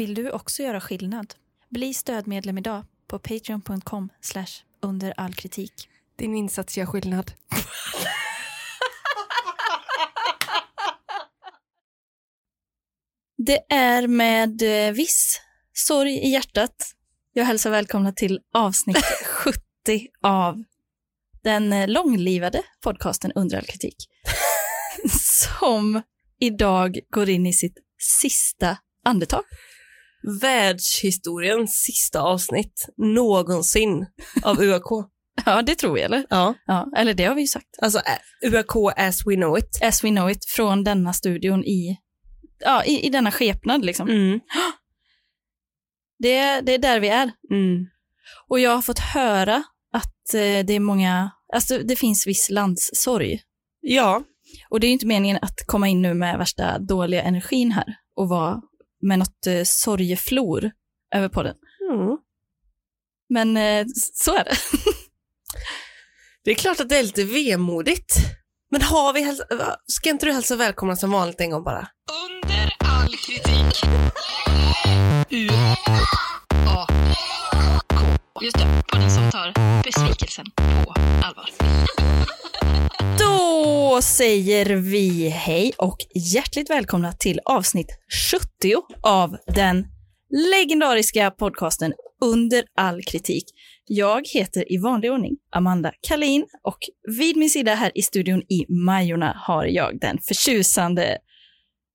[0.00, 1.34] Vill du också göra skillnad?
[1.68, 4.08] Bli stödmedlem idag på patreon.com
[4.82, 5.88] under all kritik.
[6.16, 7.32] Din insats gör skillnad.
[13.36, 15.40] Det är med eh, viss
[15.72, 16.94] sorg i hjärtat
[17.32, 19.60] jag hälsar välkomna till avsnitt 70
[20.22, 20.64] av
[21.42, 23.96] den eh, långlivade podcasten Under all kritik.
[25.48, 26.02] Som
[26.38, 29.44] idag går in i sitt sista andetag.
[30.40, 34.06] Världshistoriens sista avsnitt någonsin
[34.42, 35.06] av UAK.
[35.46, 36.26] Ja, det tror jag, eller?
[36.30, 36.54] Ja.
[36.66, 37.68] Ja, eller det har vi ju sagt.
[37.82, 38.00] Alltså
[38.46, 39.78] UAK as we know it.
[39.82, 41.98] As we know it, från denna studion i,
[42.58, 44.08] ja, i, i denna skepnad liksom.
[44.08, 44.40] Mm.
[46.18, 47.30] Det, det är där vi är.
[47.50, 47.86] Mm.
[48.48, 53.40] Och jag har fått höra att eh, det är många, alltså det finns viss landssorg.
[53.80, 54.22] Ja,
[54.70, 57.96] Och det är ju inte meningen att komma in nu med värsta dåliga energin här
[58.16, 58.62] och vara
[59.02, 60.70] med något eh, sorgeflor
[61.14, 61.54] över podden.
[61.92, 62.18] mm.
[63.28, 64.56] Men eh, så är det.
[66.44, 68.14] det är klart att det är lite vemodigt.
[68.70, 69.38] Men har vi
[69.86, 71.88] ska inte du hälsa välkomna som vanligt en gång bara?
[72.28, 73.84] Under all kritik.
[75.30, 76.86] U A
[77.88, 78.06] K.
[78.42, 79.52] Just det, podden som tar
[79.82, 81.50] besvikelsen på allvar.
[83.18, 83.59] Då
[83.98, 87.86] säger vi hej och hjärtligt välkomna till avsnitt
[88.32, 89.86] 70 av den
[90.52, 91.92] legendariska podcasten
[92.24, 93.44] Under all kritik.
[93.86, 96.78] Jag heter i vanlig ordning Amanda Kalin och
[97.18, 101.18] vid min sida här i studion i Majorna har jag den förtjusande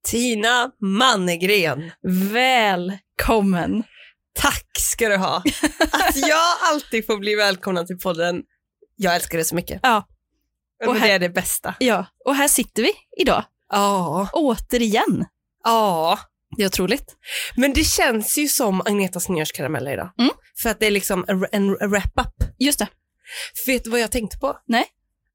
[0.08, 1.90] Tina Mannegren.
[2.32, 3.82] välkommen.
[4.34, 5.36] Tack ska du ha.
[5.80, 8.42] Att jag alltid får bli välkomnad till podden.
[8.96, 9.80] Jag älskar det så mycket.
[9.82, 10.08] Ja.
[10.86, 11.74] Och det här- är det bästa.
[11.78, 14.28] Ja, och här sitter vi idag, Ja.
[14.32, 15.24] återigen.
[15.64, 16.18] Ja.
[16.56, 17.16] Det är otroligt.
[17.56, 20.10] Men det känns ju som Agnetas nyårskarameller idag.
[20.18, 20.30] Mm.
[20.62, 22.34] För att det är liksom en, wrap-up.
[22.58, 22.88] Just det.
[23.66, 24.56] Vet du vad jag tänkte på?
[24.66, 24.84] Nej.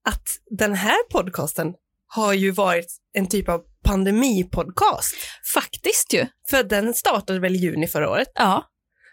[0.05, 0.27] Att
[0.59, 1.73] den här podcasten
[2.07, 5.15] har ju varit en typ av pandemipodcast.
[5.53, 6.25] Faktiskt ju.
[6.49, 8.27] För den startade väl i juni förra året.
[8.35, 8.63] Ja,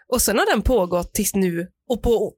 [0.07, 1.67] Och sen har den pågått tills nu.
[1.89, 2.33] Och på,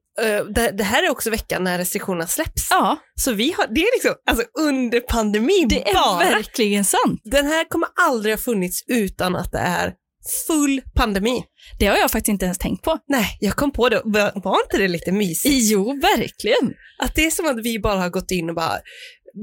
[0.54, 2.66] det, det här är också veckan när restriktionerna släpps.
[2.70, 6.18] ja Så vi har, det är liksom alltså under pandemin det är bara.
[6.18, 7.20] verkligen sant.
[7.24, 9.92] Den här kommer aldrig ha funnits utan att det är
[10.46, 11.42] full pandemi.
[11.78, 12.98] Det har jag faktiskt inte ens tänkt på.
[13.08, 14.00] Nej, jag kom på det.
[14.04, 15.70] Var var inte det lite mysigt?
[15.70, 16.74] Jo, verkligen.
[16.98, 18.78] Att det är som att vi bara har gått in och bara,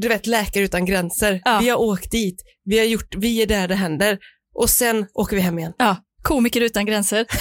[0.02, 1.60] du vet Läkare utan gränser, Ja.
[1.62, 4.18] vi har åkt dit, vi har gjort, vi är där det händer
[4.56, 5.74] och sen åker vi hem igen.
[5.78, 7.26] Ja, komiker utan gränser.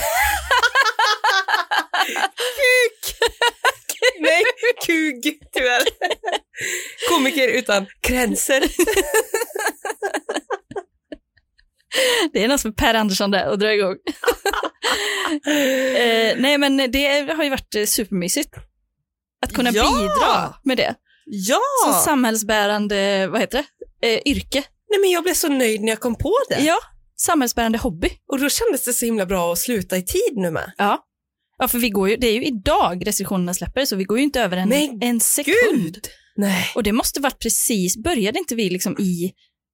[4.22, 4.42] Nej,
[4.86, 5.82] kug tyvärr.
[7.10, 8.62] Komiker utan gränser.
[12.32, 13.92] Det är något för Per Andersson där att dra igång.
[15.46, 18.54] eh, nej, men det har ju varit supermysigt.
[19.46, 19.90] Att kunna Ja!
[19.98, 20.94] bidra med det.
[21.24, 21.60] Ja!
[21.84, 23.64] Som samhällsbärande, vad heter
[24.00, 24.64] det, eh, yrke.
[24.90, 26.60] Nej men jag blev så nöjd när jag kom på det.
[26.60, 26.78] Ja,
[27.16, 28.10] samhällsbärande hobby.
[28.32, 30.72] Och då kändes det så himla bra att sluta i tid nu med.
[30.78, 31.04] Ja.
[31.58, 34.24] Ja, för vi går ju, det är ju idag restriktionerna släpper, så vi går ju
[34.24, 35.56] inte över en, Men en sekund.
[35.94, 36.08] Gud!
[36.36, 36.64] Nej.
[36.74, 39.32] Och det måste varit precis, började inte vi liksom i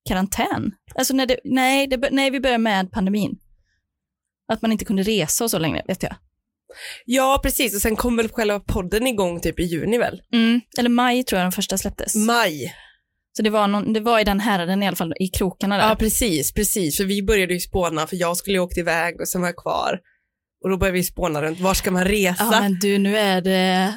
[0.08, 0.72] karantän?
[0.94, 3.38] Alltså när det, nej, det, nej, vi började med pandemin.
[4.52, 6.16] Att man inte kunde resa och så längre, vet jag.
[7.04, 7.74] Ja, precis.
[7.74, 10.22] Och sen kom väl själva podden igång typ i juni väl?
[10.32, 10.60] Mm.
[10.78, 12.14] Eller maj tror jag den första släpptes.
[12.14, 12.74] Maj.
[13.36, 15.88] så det var, någon, det var i den häraden i alla fall, i krokarna där.
[15.88, 16.96] Ja, precis, precis.
[16.96, 19.56] För vi började ju spåna, för jag skulle ju åkt iväg och sen var jag
[19.56, 20.00] kvar.
[20.64, 22.48] Och då började vi spåna runt, var ska man resa?
[22.52, 23.94] Ja, men du, nu är det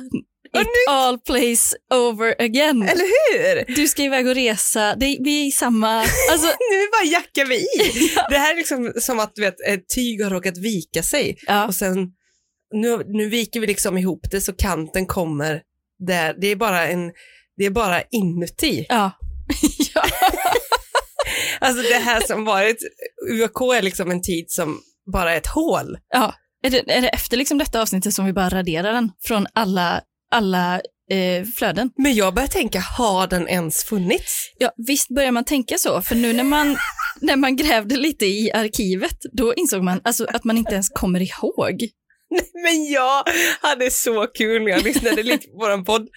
[0.61, 2.81] it all plays over again.
[2.81, 3.75] Eller hur?
[3.75, 5.99] Du ska iväg och resa, det, vi är i samma,
[6.31, 8.09] alltså, Nu bara jackar vi i.
[8.29, 11.67] Det här är liksom som att du vet, ett tyg har råkat vika sig ja,
[11.67, 12.11] och sen
[12.73, 15.61] nu, nu viker vi liksom ihop det så kanten kommer
[15.99, 16.35] där.
[16.41, 17.11] Det är bara en,
[17.57, 18.85] det är bara inuti.
[18.89, 19.11] ja.
[19.93, 20.05] ja.
[21.59, 22.77] Alltså det här som varit,
[23.31, 24.79] UAK är liksom en tid som
[25.13, 25.97] bara är ett hål.
[26.13, 26.33] Ja,
[26.67, 30.01] är det, är det efter liksom detta avsnittet som vi bara raderar den från alla,
[30.31, 30.81] alla
[31.11, 31.91] eh, flöden?
[31.97, 34.53] Men jag börjar tänka, har den ens funnits?
[34.57, 36.77] Ja, visst börjar man tänka så, för nu när man,
[37.21, 41.21] när man grävde lite i arkivet, då insåg man alltså, att man inte ens kommer
[41.21, 41.89] ihåg.
[42.63, 43.23] Men jag
[43.61, 46.07] hade så kul när jag lyssnade lite på vår podd.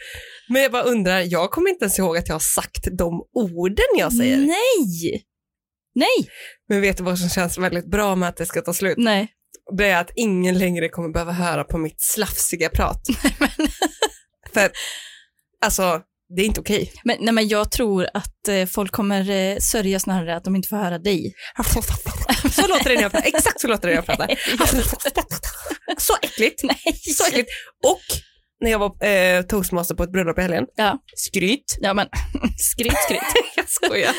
[0.49, 3.85] Men jag bara undrar, jag kommer inte ens ihåg att jag har sagt de orden
[3.99, 4.37] jag säger.
[4.37, 5.25] Nej!
[5.95, 6.29] Nej!
[6.69, 8.99] Men vet du vad som känns väldigt bra med att det ska ta slut?
[8.99, 9.29] Nej.
[9.77, 13.01] Det är att ingen längre kommer behöva höra på mitt slafsiga prat.
[14.55, 14.71] För
[15.65, 16.01] alltså,
[16.37, 16.93] Det är inte okej.
[17.05, 20.69] Men, nej, men jag tror att eh, folk kommer eh, sörja snarare att de inte
[20.69, 21.35] får höra dig.
[22.53, 23.29] Så låter det när jag pratar.
[23.35, 24.27] Exakt så låter det när jag pratar.
[25.99, 26.63] Så äckligt.
[26.63, 26.95] Nej.
[27.17, 27.51] Så äckligt.
[27.87, 28.01] Och
[28.61, 32.09] när jag var eh, toastmaster på ett bröllop i helgen, Ja, skryt, ja men
[32.59, 33.21] skryt, skryt.
[33.57, 34.15] jag skojar.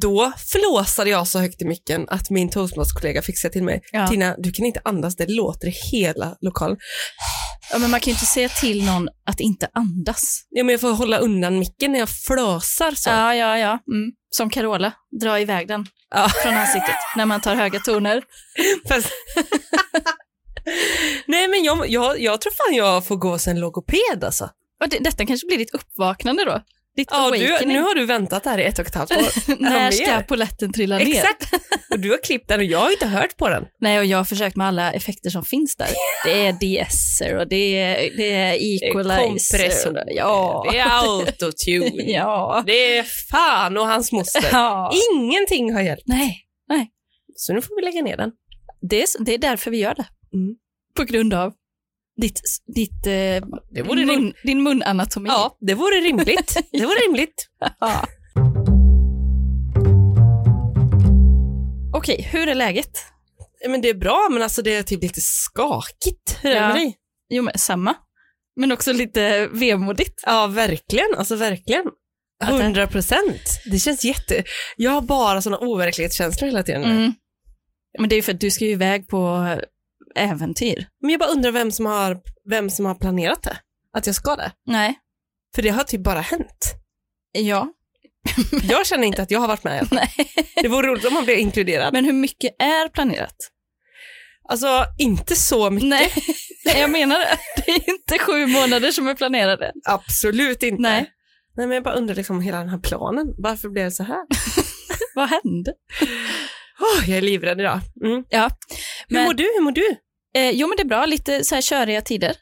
[0.00, 4.06] Då flåsade jag så högt i micken att min toastmasterkollega fick säga till mig, Ja.
[4.08, 6.76] Tina, du kan inte andas, det låter i hela lokalen.
[7.72, 10.40] Ja, men man kan ju inte säga till någon att inte andas.
[10.50, 13.10] Ja, men jag får hålla undan micken när jag flösar så.
[13.10, 13.70] Ja, ja, ja.
[13.92, 14.10] Mm.
[14.30, 16.28] Som Carola, dra iväg den Ja.
[16.42, 18.22] från ansiktet när man tar höga toner.
[18.88, 19.08] Fast...
[21.26, 24.44] Nej men jag, jag, jag tror fan jag får gå hos en logoped alltså.
[24.82, 26.60] Och det, detta kanske blir ditt uppvaknande då?
[26.96, 29.56] Ditt Ja, du, nu har du väntat här i ett och ett halvt år.
[29.62, 31.06] När ska poletten trilla ner?
[31.06, 31.54] Exakt.
[31.90, 33.64] Och du har klippt den och jag har inte hört på den.
[33.80, 35.88] Nej, och jag har försökt med alla effekter som finns där.
[36.24, 38.52] Det är de-esser och det är, det är
[38.88, 39.26] equalizer.
[39.58, 40.02] Kompressor.
[40.06, 40.68] Ja.
[40.72, 42.02] Det är autotune.
[42.12, 42.62] Ja.
[42.66, 44.48] Det är fan och hans moster.
[44.52, 44.92] ja.
[45.14, 46.02] Ingenting har hjälpt.
[46.06, 46.46] Nej,
[47.36, 48.30] Så nu får vi lägga ner den.
[48.90, 50.06] det är, det är därför vi gör det.
[50.34, 50.54] Mm.
[50.96, 51.52] På grund av
[52.20, 52.40] ditt,
[52.74, 55.28] ditt, eh, rim- mun, din munanatomi.
[55.28, 56.56] Ja, det vore rimligt.
[56.72, 57.48] Det vore rimligt.
[57.80, 58.04] Ja.
[61.94, 62.98] Okej, hur är läget?
[63.68, 66.38] Men det är bra, men alltså det är typ lite skakigt.
[66.42, 66.66] Hur är det Ja.
[66.68, 66.96] med dig?
[67.28, 67.94] Jo, men samma.
[68.56, 70.22] Men också lite vemodigt.
[70.26, 71.06] Ja, verkligen.
[71.18, 71.84] Alltså verkligen.
[72.44, 73.42] Att det- 100 procent.
[73.70, 74.44] Det känns jätte...
[74.76, 76.84] Jag har bara sådana overklighetskänslor hela tiden.
[76.84, 77.12] Mm.
[77.98, 79.48] Men det är ju för att du ska ju iväg på
[80.16, 80.86] äventyr.
[81.00, 82.20] Men jag bara undrar vem som, har,
[82.50, 83.56] vem som har planerat det.
[83.92, 84.52] Att jag ska det.
[84.66, 84.98] Nej.
[85.54, 86.74] För det har typ bara hänt.
[87.32, 87.68] Ja.
[88.68, 89.88] Jag känner inte att jag har varit med.
[89.92, 90.10] Nej.
[90.62, 91.92] Det vore roligt om man blev inkluderad.
[91.92, 93.36] Men hur mycket är planerat?
[94.48, 95.88] Alltså, inte så mycket.
[95.88, 96.12] Nej,
[96.80, 97.38] jag menar det.
[97.66, 99.72] Det är inte sju månader som är planerade.
[99.84, 100.82] Absolut inte.
[100.82, 101.10] Nej.
[101.56, 103.26] Nej, men jag bara undrar liksom hela den här planen.
[103.38, 104.26] Varför blev det så här?
[105.14, 105.72] Vad hände?
[106.80, 107.80] Åh, jag är livrädd idag.
[108.04, 108.24] Mm.
[108.28, 108.50] Ja.
[109.08, 109.42] Hur Men- mår du?
[109.42, 109.96] Hur mår du?
[110.36, 111.06] Eh, jo, men det är bra.
[111.06, 112.36] Lite så här köriga tider.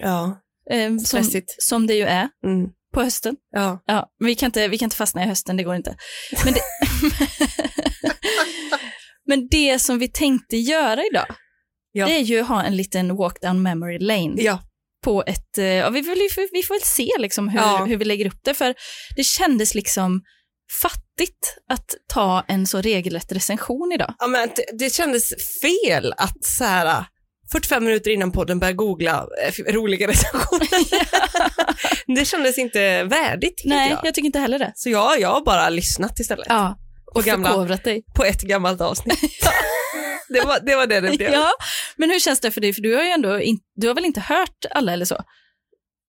[0.00, 2.68] Ja, Eh, som, som det ju är Mm.
[2.94, 3.36] på hösten.
[3.50, 3.82] Ja.
[3.86, 5.96] Ja, vi, kan inte, vi kan inte fastna i hösten, det går inte.
[6.44, 6.60] Men det,
[9.26, 11.26] men det som vi tänkte göra idag,
[11.92, 12.06] Ja.
[12.06, 14.60] det är ju att ha en liten walk down memory lane ja.
[15.04, 17.84] på ett, eh, ja, vi, vill, vi får väl se liksom hur, Ja.
[17.84, 18.74] hur vi lägger upp det, för
[19.16, 20.22] det kändes liksom
[20.80, 24.14] fattigt att ta en så regelrätt recension idag.
[24.18, 25.30] ja men det, det kändes
[25.62, 27.04] fel att så här
[27.52, 30.68] 45 minuter innan podden börja googla eh, roliga recensioner.
[32.16, 34.00] det kändes inte värdigt Nej, jag.
[34.06, 34.72] jag tycker inte heller det.
[34.74, 36.78] Så jag, jag har bara lyssnat istället Ja,
[37.14, 38.04] och gamla- förkovrat dig.
[38.14, 39.20] på ett gammalt avsnitt.
[40.28, 41.32] det, var, det var det det blev.
[41.32, 41.50] Ja,
[41.96, 42.72] men hur känns det för dig?
[42.72, 45.16] För du har ju ändå, in, du har väl inte hört alla eller så?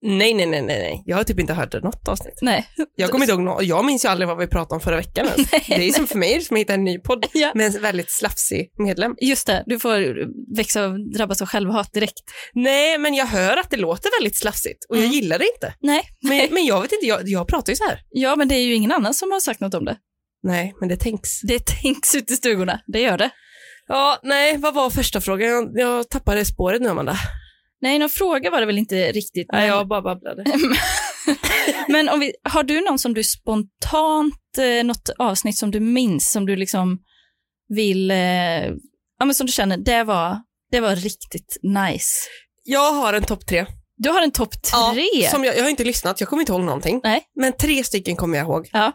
[0.02, 1.02] Nej, nej, nej, nej, nej.
[1.06, 2.38] Jag har typ inte hört något avsnitt.
[2.42, 2.66] Nej.
[2.96, 3.64] Jag kommer inte ihåg något.
[3.64, 5.50] Jag minns ju aldrig vad vi pratade om förra veckan ens.
[5.68, 7.52] Det är som för mig som att hitta en ny podd Ja.
[7.54, 9.14] med en väldigt slafsig medlem.
[9.20, 12.22] Just det, du får växa och drabbas av självhat direkt.
[12.54, 15.12] Nej, men jag hör att det låter väldigt slafsigt och jag Mm.
[15.14, 15.74] gillar det inte.
[15.80, 18.00] Nej, Men, men jag vet inte, jag, jag pratar ju så här.
[18.10, 19.96] ja men det är ju ingen annan som har sagt något om det.
[20.42, 21.40] Nej, men det tänks.
[21.42, 23.30] Det tänks ut i stugorna, det gör det.
[23.88, 25.48] Ja, nej, vad var första frågan?
[25.48, 27.16] Jag, jag tappade spåret nu, Amanda.
[27.80, 29.46] Nej, någon fråga var det väl inte riktigt.
[29.52, 30.44] Men, Nej, jag bara babblade.
[31.88, 36.32] men om vi, har du någon som du spontant, eh, något avsnitt som du minns,
[36.32, 36.98] som du liksom
[37.68, 38.16] vill, eh,
[39.18, 40.38] ja men som du känner, det var,
[40.70, 42.28] det var riktigt nice.
[42.64, 43.66] Jag har en topp tre.
[43.96, 45.28] Du har en topp tre.
[45.30, 47.00] Som jag, jag har inte lyssnat, jag kommer inte ihåg någonting.
[47.04, 47.22] Nej.
[47.34, 48.68] Men tre stycken kommer jag ihåg.
[48.72, 48.92] Ja.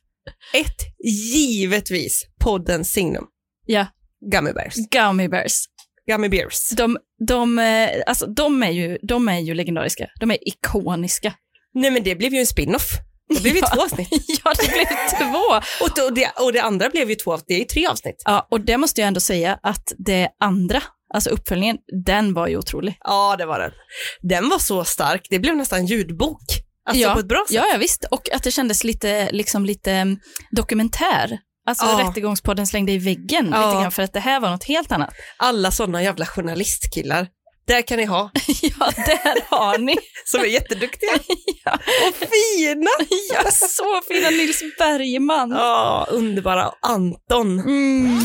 [0.54, 3.24] Ett, givetvis, poddens signum.
[3.66, 3.86] Ja.
[4.32, 4.74] Gummy bears.
[4.90, 5.64] Gummy bears.
[6.10, 6.70] Gummy bears.
[6.76, 6.98] De,
[7.28, 10.06] de, eh, alltså, de, är ju, de är ju legendariska.
[10.20, 11.32] De är ikoniska.
[11.74, 12.88] Nej men det blev ju en spin-off.
[13.34, 13.68] Det blev ju Ja.
[13.74, 14.08] två avsnitt.
[14.44, 14.84] Ja, det blev
[15.18, 15.38] två.
[15.84, 18.22] Och, och, det, och det andra blev ju två avsnitt, det är ju tre avsnitt.
[18.24, 20.82] Ja, och det måste jag ändå säga att det andra,
[21.14, 22.96] alltså uppföljningen, den var ju otrolig.
[23.00, 23.70] Ja, det var den.
[24.22, 26.42] Den var så stark, det blev nästan ljudbok.
[26.88, 27.14] Alltså Ja.
[27.14, 27.54] på ett bra sätt.
[27.54, 28.04] Ja, ja, visst.
[28.10, 30.18] Och att det kändes lite, liksom lite mm,
[30.50, 31.38] dokumentär.
[31.66, 31.98] Alltså Ja.
[32.08, 33.66] rättegångspodden slängde i väggen Ja.
[33.66, 35.10] lite grann för att det här var något helt annat.
[35.36, 37.26] Alla sådana jävla journalistkillar.
[37.66, 38.30] Där kan ni ha,
[38.62, 39.96] ja, där har ni.
[40.24, 41.10] som är jätteduktiga.
[41.64, 41.72] Ja.
[42.08, 42.90] Och fina.
[43.34, 45.50] ja, så fina Nils Bergman.
[45.50, 47.60] Ja, underbara Anton.
[47.60, 48.20] Mm.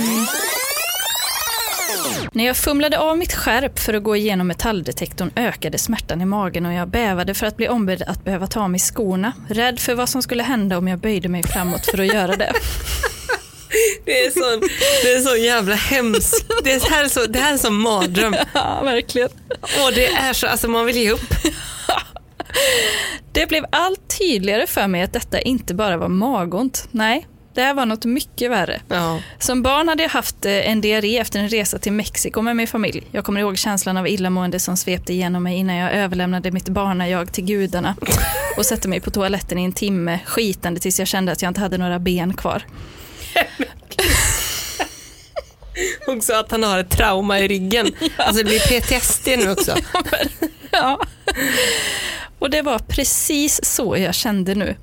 [2.34, 6.66] När jag fumlade av mitt skärp för att gå igenom metalldetektorn ökade smärtan i magen
[6.66, 9.34] och jag bävade för att bli ombedd att behöva ta av mig skorna.
[9.50, 12.54] Rädd för vad som skulle hända om jag böjde mig framåt för att göra det.
[14.06, 14.68] Det är så,
[15.04, 16.46] det är så jävla hemskt.
[16.64, 18.36] Det här är så, det här är så mardröm.
[18.54, 19.30] Ja, verkligen.
[19.62, 21.22] Och det är så, alltså man vill ge upp.
[23.32, 26.88] Det blev allt tydligare för mig att detta inte bara var magont.
[26.92, 28.82] Nej, det här var något mycket värre.
[28.88, 29.20] Ja.
[29.40, 32.68] Som barn hade jag haft eh, en diarré efter en resa till Mexiko med min
[32.68, 33.08] familj.
[33.12, 37.34] Jag kommer ihåg känslan av illamående som svepte igenom mig innan jag överlämnade mitt barnajag
[37.34, 37.96] till gudarna
[38.58, 41.62] och satte mig på toaletten i en timme, skitande tills jag kände att jag inte
[41.62, 42.64] hade några ben kvar.
[46.22, 47.92] Sa att han har ett trauma i ryggen.
[48.18, 49.76] Alltså det blir PTSD nu också.
[50.72, 51.00] Ja.
[52.40, 54.76] Och det var precis så jag kände nu,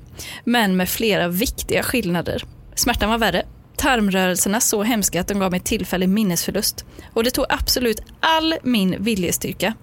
[0.43, 2.43] men med flera viktiga skillnader.
[2.75, 3.45] Smärtan var värre,
[3.77, 6.85] tarmrörelserna så hemska att de gav mig tillfällig minnesförlust.
[7.13, 9.73] Och det tog absolut all min viljestyrka.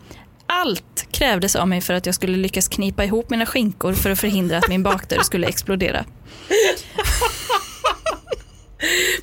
[0.46, 4.20] Allt krävdes av mig för att jag skulle lyckas knipa ihop mina skinkor för att
[4.20, 6.04] förhindra att min bakdörr skulle explodera.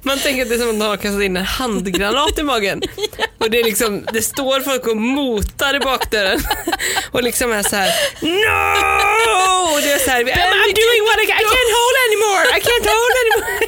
[0.02, 2.82] Man tänker att det är som att någon har kastat in en handgranat i magen.
[3.38, 6.40] Och det, är liksom, det står folk och motar i bakdörren.
[7.12, 7.90] Och liksom är så här:
[8.22, 9.74] No!
[9.74, 12.44] Och det är så här, I'm, I'm doing what I, I can't hold anymore!
[12.58, 13.68] I can't hold anymore!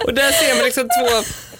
[0.04, 1.08] Och där ser man liksom två,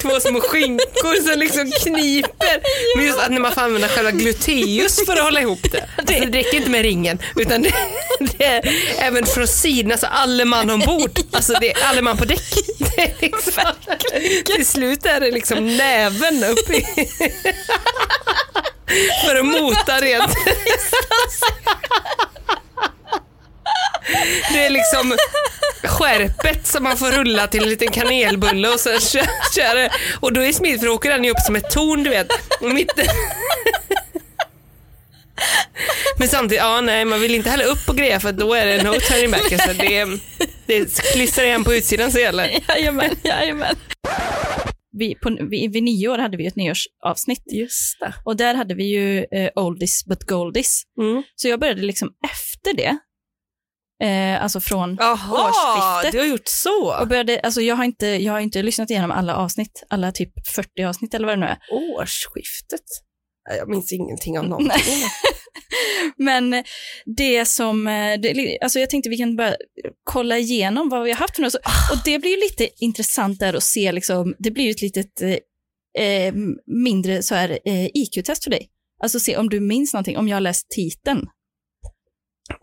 [0.02, 2.60] två små skinkor som liksom kniper.
[2.96, 5.88] Men just att när man får använda själva gluteus för att hålla ihop det.
[5.98, 7.74] Alltså det räcker inte med ringen utan det,
[8.20, 11.18] det är även från sidan, alltså alle man ombord.
[11.32, 12.54] Alltså det är alle man på däck.
[12.78, 13.72] Det är liksom,
[14.44, 16.86] till slut är det liksom näven upp i...
[19.26, 20.32] För att mota rent.
[24.52, 25.16] Det är liksom
[25.84, 29.90] skärpet som man får rulla till en liten kanelbulle och sen kör, kör det.
[30.20, 32.28] Och då är smidigt för då åker den ju upp som ett torn du vet.
[32.60, 32.92] Mitt...
[36.18, 38.82] Men samtidigt, ja nej man vill inte heller upp och greja för då är det
[38.82, 39.52] no turning back.
[39.52, 40.04] Alltså, det,
[40.66, 42.50] det klistrar igen på utsidan så gäller.
[42.68, 43.76] Jajamän, jajamän.
[44.92, 48.14] Vi, på, vi, vid nyår hade vi ett nyårsavsnitt Just det.
[48.24, 50.82] och där hade vi ju eh, oldies but goldies.
[51.00, 51.22] Mm.
[51.34, 52.98] Så jag började liksom efter det,
[54.02, 56.12] eh, alltså från Jaha, årsskiftet.
[56.12, 57.00] du har gjort så.
[57.00, 60.32] Och började, alltså jag, har inte, jag har inte lyssnat igenom alla avsnitt, alla typ
[60.54, 61.58] 40 avsnitt eller vad det nu är.
[61.98, 62.80] Årsskiftet.
[63.58, 65.02] Jag minns ingenting av någonting.
[66.16, 66.64] Men
[67.16, 69.54] det som, eh, det, alltså jag tänkte vi kan bara
[70.04, 71.52] kolla igenom vad vi har haft för något.
[71.52, 71.58] Så-
[71.92, 75.22] Och det blir ju lite intressant där att se, liksom, det blir ju ett litet
[75.22, 76.34] eh, eh,
[76.84, 78.68] mindre så här, eh, IQ-test för dig.
[79.02, 81.26] Alltså se om du minns någonting, om jag har läst titeln.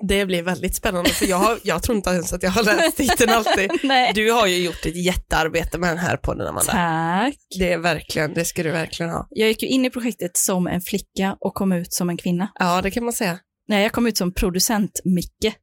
[0.07, 2.97] Det blir väldigt spännande för jag, har, jag tror inte ens att jag har läst
[2.97, 3.71] titeln alltid.
[4.15, 6.71] Du har ju gjort ett jättearbete med den här podden Amanda.
[6.71, 7.35] Tack.
[7.59, 9.27] Det är verkligen, det ska du verkligen ha.
[9.29, 12.47] Jag gick ju in i projektet som en flicka och kom ut som en kvinna.
[12.59, 13.39] Ja, det kan man säga.
[13.67, 15.55] Nej, jag kom ut som producent Micke.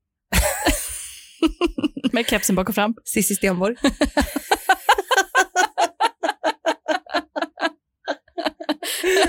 [2.13, 2.95] Med kepsen bak och fram.
[3.05, 3.77] Cissi Stenborg.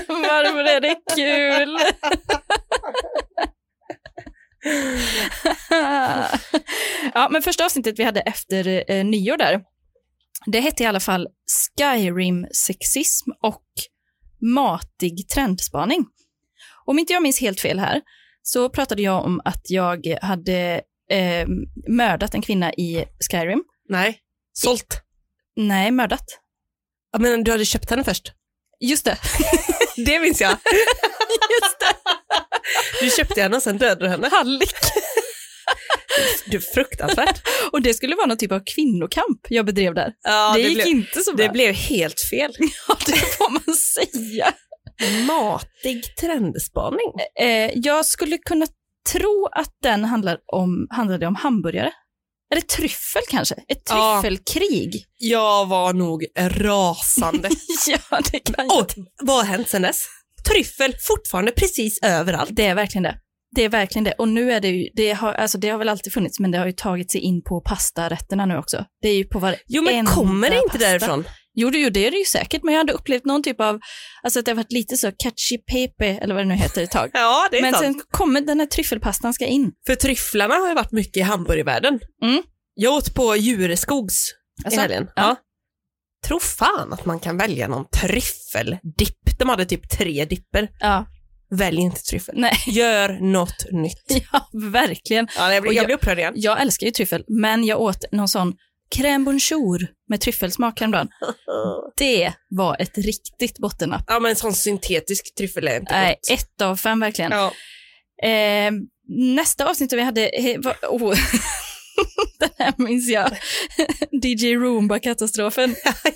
[0.08, 1.78] Varför är det kul?
[7.14, 9.60] ja, men första avsnittet vi hade efter eh, nyår där,
[10.46, 11.28] det hette i alla fall
[11.78, 13.64] Skyrim-sexism och
[14.40, 16.06] matig trendspaning.
[16.84, 18.02] Om inte jag minns helt fel här,
[18.42, 20.80] så pratade jag om att jag hade
[21.10, 21.48] eh,
[21.88, 23.64] mördat en kvinna i Skyrim.
[23.88, 24.18] Nej,
[24.52, 25.02] sålt.
[25.56, 26.40] Nej, mördat.
[27.12, 28.32] Ja, men du hade köpt henne först.
[28.80, 29.18] Just det.
[30.06, 30.50] Det minns jag.
[31.60, 31.96] Just det.
[33.00, 34.28] Du köpte henne och sen dödade du henne.
[34.32, 34.74] Hallick.
[36.46, 37.42] Du är fruktansvärt.
[37.72, 40.12] Och det skulle vara någon typ av kvinnokamp jag bedrev där.
[40.22, 41.46] Ja, det, det, gick blev, inte så bra.
[41.46, 42.52] det blev helt fel.
[42.88, 44.52] Ja, det får man säga.
[45.26, 47.12] Matig trendspaning.
[47.40, 48.66] Eh, jag skulle kunna
[49.12, 51.92] tro att den handlar om, handlade om hamburgare.
[52.52, 53.54] Eller tryffel kanske?
[53.68, 54.20] Ett Ja.
[54.22, 55.04] tryffelkrig.
[55.18, 57.50] Jag var nog rasande.
[58.10, 58.78] Ja, det kan jag.
[58.78, 60.06] Och vad har hänt sen dess?
[60.48, 62.50] Tryffel fortfarande precis överallt.
[62.52, 63.14] Det är verkligen det.
[63.56, 64.12] Det är verkligen det.
[64.12, 66.58] Och nu är det ju, det har, alltså det har väl alltid funnits, men det
[66.58, 68.84] har ju tagit sig in på pastarätterna nu också.
[69.02, 70.86] Det är ju på varenda Jo men kommer det inte pasta.
[70.88, 71.24] därifrån?
[71.58, 73.78] Jo, det, jo, det är det ju säkert, men jag hade upplevt någon typ av,
[74.22, 76.90] alltså att det har varit lite så catchy pepe, eller vad det nu heter ett
[76.90, 77.10] tag.
[77.14, 77.84] Ja det är Men sant.
[77.84, 79.72] sen kommer den här tryffelpastan ska in.
[79.86, 82.00] För tryfflarna har ju varit mycket i hamburgervärlden.
[82.22, 82.42] Mm.
[82.74, 84.14] Jag åt på Djureskogs
[84.64, 85.08] Alltså, i helgen.
[85.16, 85.36] ja.
[86.22, 86.28] Ja.
[86.28, 89.38] Tror fan att man kan välja någon tryffeldipp.
[89.38, 90.68] De hade typ tre dipper.
[90.80, 91.06] Ja,
[91.50, 92.34] Välj inte tryffel.
[92.38, 94.04] nej, Gör något nytt.
[94.32, 95.28] ja, verkligen.
[95.36, 96.32] Ja, jag, blir, jag- jag blir upprörd igen.
[96.36, 98.54] Jag älskar ju tryffel, men jag åt någon sån
[98.96, 101.08] crème bonjour med tryffelsmak häromdagen.
[101.96, 104.04] Det var ett riktigt bottennapp.
[104.06, 106.38] Ja men en sån syntetisk tryffel är inte Nej, gott.
[106.40, 107.32] ett av fem verkligen.
[107.32, 107.52] Ja.
[108.28, 108.72] Eh,
[109.08, 111.14] nästa avsnitt vi hade, he, var, oh,
[112.38, 113.30] Den här minns jag.
[114.22, 115.70] DJ Roomba-katastrofen.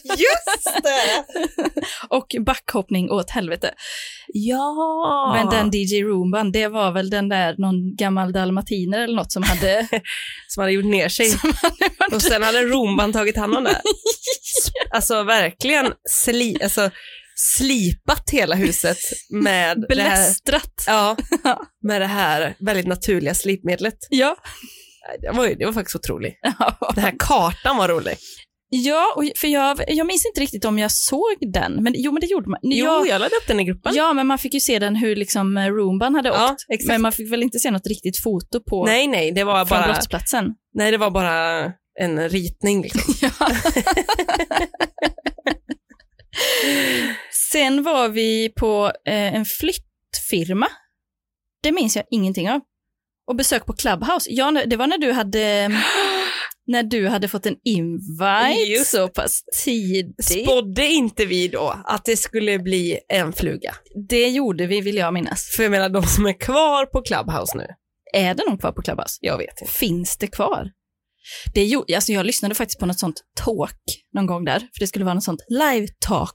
[0.04, 1.24] Just det!
[2.08, 3.74] Och backhoppning åt helvete.
[4.26, 5.32] Ja!
[5.36, 9.42] Men den DJ Roomban, det var väl den där någon gammal dalmatiner eller något som
[9.42, 9.88] hade...
[10.48, 11.32] som hade gjort ner sig.
[12.12, 13.80] Och sen hade Romban tagit hand om det.
[14.90, 16.90] Alltså verkligen sli, alltså,
[17.40, 18.98] slipat hela huset
[19.30, 20.84] med det här, Blästrat.
[20.86, 21.16] ja,
[21.82, 23.98] med det här väldigt naturliga slipmedlet.
[24.10, 24.36] Ja.
[25.20, 26.34] Det var, det var faktiskt otroligt.
[26.94, 28.16] Den här kartan var rolig.
[28.72, 32.26] Ja, för jag, jag minns inte riktigt om jag såg den, men jo, men det
[32.26, 32.58] gjorde man.
[32.62, 33.92] Jo, ja, jag lade upp den i gruppen.
[33.94, 36.64] ja, men man fick ju se den hur liksom eh, Roomban hade Ja, åkt.
[36.68, 36.88] exakt.
[36.88, 39.78] Men man fick väl inte se något riktigt foto på Nej, nej, det var från
[39.78, 40.54] bara, brottsplatsen.
[40.74, 41.64] nej, det var bara
[42.00, 42.82] en ritning.
[42.82, 43.14] Liksom.
[43.38, 43.46] Ja.
[47.52, 50.66] Sen var vi på eh, en flyttfirma.
[51.62, 52.60] Det minns jag ingenting av.
[53.30, 54.30] Och besök på Clubhouse.
[54.30, 55.68] Ja, det var när du hade,
[56.66, 58.90] när du hade fått en invite Just.
[58.90, 60.24] så pass tidigt.
[60.24, 63.74] Spådde inte vi då att det skulle bli en fluga?
[64.08, 65.50] Det gjorde vi, vill jag minnas.
[65.56, 67.66] För jag menar, de som är kvar på Clubhouse nu,
[68.12, 69.18] Är det någon kvar på Clubhouse?
[69.20, 69.72] jag vet inte.
[69.72, 70.70] Finns det kvar?
[71.54, 73.80] Det jo, alltså jag lyssnade faktiskt på något sånt talk
[74.14, 76.34] någon gång där, för det skulle vara något sånt live talk.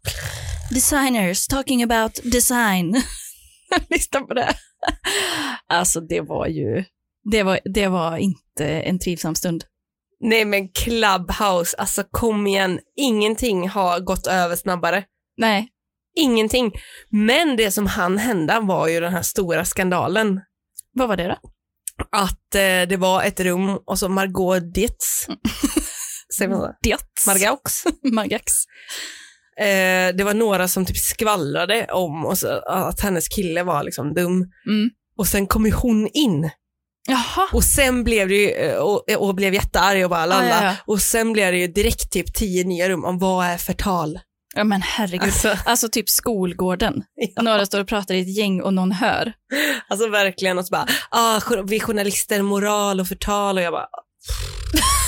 [0.71, 3.01] Designers talking about design.
[3.89, 4.53] Lyssna på det.
[5.67, 6.83] Alltså det var ju,
[7.31, 9.63] det var, det var inte en trivsam stund.
[10.19, 15.03] Nej men Clubhouse, alltså kom igen, ingenting har gått över snabbare.
[15.37, 15.69] Nej,
[16.15, 16.71] Ingenting.
[17.09, 20.41] Men det som hann hända var ju den här stora skandalen.
[20.93, 21.39] vad var det då?
[22.11, 25.27] Att eh, det var ett rum och så Margot Dietz,
[26.37, 26.73] säger man så?
[26.81, 27.27] Diats.
[27.27, 27.83] Margaux.
[28.03, 28.53] Margax.
[29.59, 34.45] Eh, det var några som typ skvallrade om så, att hennes kille var liksom dum.
[34.67, 34.89] Mm.
[35.17, 36.49] Och sen kom ju hon in
[37.07, 37.47] Jaha.
[37.53, 40.49] och sen blev det ju, eh, och, och blev jättearg och bara lalla.
[40.49, 40.75] Ja, ja.
[40.85, 44.19] Och sen blev det ju direkt typ tio nya rum om vad är förtal.
[44.55, 45.23] Ja men herregud.
[45.23, 47.03] Alltså, Alltså, typ skolgården.
[47.35, 47.41] ja.
[47.41, 49.33] Några står och pratar i ett gäng och någon hör.
[49.87, 53.87] alltså verkligen och så bara, ah, vi journalister, moral och förtal och jag bara,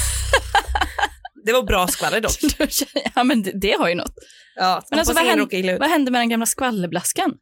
[1.47, 2.37] det var bra skvaller dock.
[3.15, 4.13] Ja men det, det har ju något.
[4.55, 5.77] Ja, Men alltså, vad hände-.
[5.79, 7.33] Vad hände med den gamla skvallerblaskan?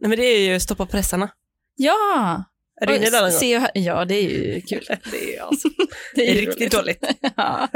[0.00, 1.30] Nej men det är ju stoppa pressarna.
[1.76, 2.44] Ja!
[2.80, 3.38] Är du inne där någon gång?
[3.40, 4.84] Se hö- Ja, det är ju kul.
[5.10, 5.68] Det är, alltså,
[6.14, 7.04] Det det är riktigt dåligt.
[7.36, 7.68] Ja.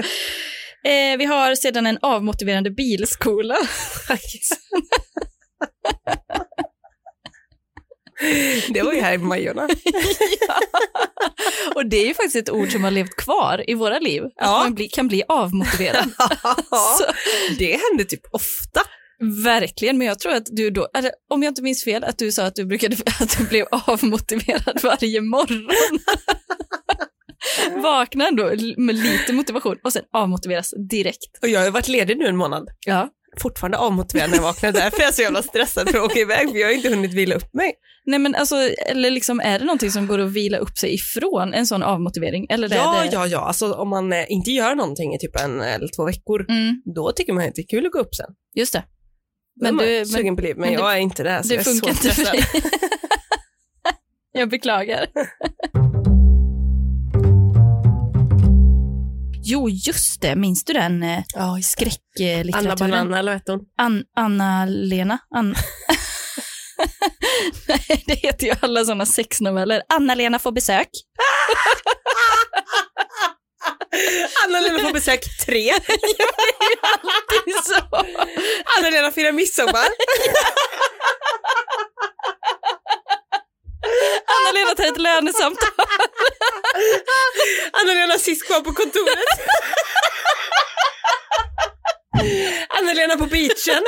[0.84, 3.56] Eh, vi har sedan en avmotiverande bilskola.
[8.74, 9.68] Det var ju här i Majorna.
[10.48, 10.54] ja.
[11.74, 14.22] Och det är ju faktiskt ett ord som har levt kvar i våra liv.
[14.24, 14.58] Att Ja.
[14.58, 16.04] man bli, kan bli avmotiverad.
[17.58, 18.80] Det händer typ ofta.
[19.44, 20.88] verkligen, men jag tror att du då,
[21.30, 24.80] om jag inte minns fel, att du sa att du, brukade, att du blev avmotiverad
[24.82, 25.68] varje morgon.
[27.82, 31.38] Vakna ändå med lite motivation och sen avmotiveras direkt.
[31.42, 32.68] Och jag har varit ledig nu en månad.
[32.86, 33.08] Ja.
[33.40, 34.72] Fortfarande avmotiverad när jag vaknar.
[34.72, 37.14] Därför är jag så jävla stressad för att åka iväg, för jag har inte hunnit
[37.14, 37.72] vila upp mig.
[38.06, 41.54] Nej men alltså, eller liksom är det någonting som går att vila upp sig ifrån
[41.54, 42.46] en sån avmotivering?
[42.50, 43.12] Eller Ja, är det...
[43.12, 43.38] ja, ja.
[43.38, 47.12] Alltså om man eh, inte gör någonting i typ en eller två veckor, Mm, då
[47.12, 48.30] tycker man att det är kul att gå upp sen.
[48.54, 48.84] just det.
[49.60, 51.42] Men du, du- men- sugen på liv, men, men det- jag är inte det.
[51.42, 52.62] Så det jag är funkar så inte för stressad.
[54.32, 55.06] jag beklagar.
[59.50, 60.36] Jo, just det.
[60.36, 62.90] Minns du den eh, Anna skräcklitteraturen?
[62.90, 63.60] Banana, eller vad hette hon?
[63.78, 65.18] An- Anna-Lena?
[65.34, 65.54] An-
[67.68, 69.82] Nej, det heter ju alla sådana sexnoveller.
[69.88, 70.88] Anna-Lena får besök.
[74.46, 75.72] Anna-Lena får besök tre.
[77.28, 77.96] Det är så.
[78.78, 79.88] Anna-Lena firar midsommar.
[84.36, 85.68] Anna-Lena tar ett lönesamtal.
[87.72, 89.40] Anna-Lena sist kvar på kontoret.
[92.68, 93.84] Anna-Lena på beachen.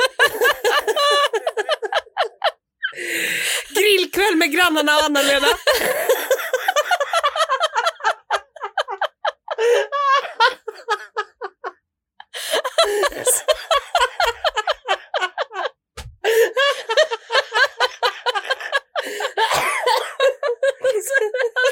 [3.69, 5.47] Grillkväll med grannarna och Anna-Lena.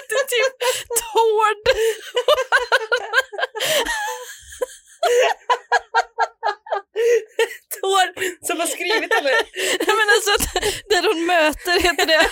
[0.10, 0.55] Det är typ
[0.99, 1.63] Tord.
[7.82, 8.08] Tår
[8.47, 9.32] som har skrivit eller?
[9.86, 12.30] Nej, men alltså, att- där hon möter heter det.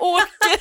[0.00, 0.58] Och Åke.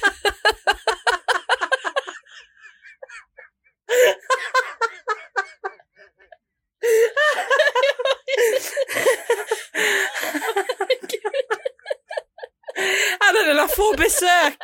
[13.19, 14.57] Anna-Lena få besök.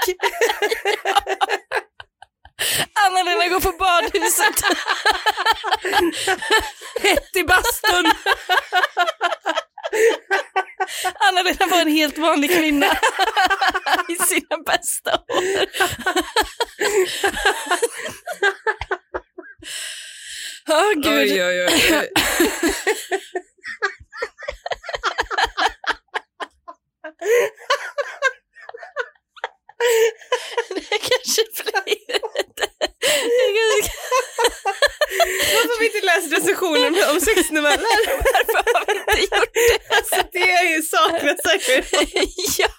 [3.06, 4.62] Anna-Lena går på badhuset.
[7.02, 8.12] Hett i bastun.
[11.20, 12.86] Anna-Lena var en helt vanlig kvinna
[14.10, 15.67] i sina bästa år.
[20.70, 21.06] Åh gud.
[21.08, 22.10] Oj, oj, oj.
[30.76, 32.20] Det kanske blir det.
[32.20, 33.91] kanske-
[35.54, 38.08] Varför har vi inte läst recensionen om sexnoveller?
[38.34, 39.96] Varför har vi inte gjort det?
[39.96, 41.86] Alltså, det är ju saknas säkert.
[42.60, 42.70] ja.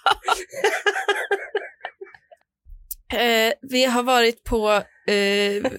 [3.17, 4.69] Eh, vi har varit på
[5.11, 5.63] eh,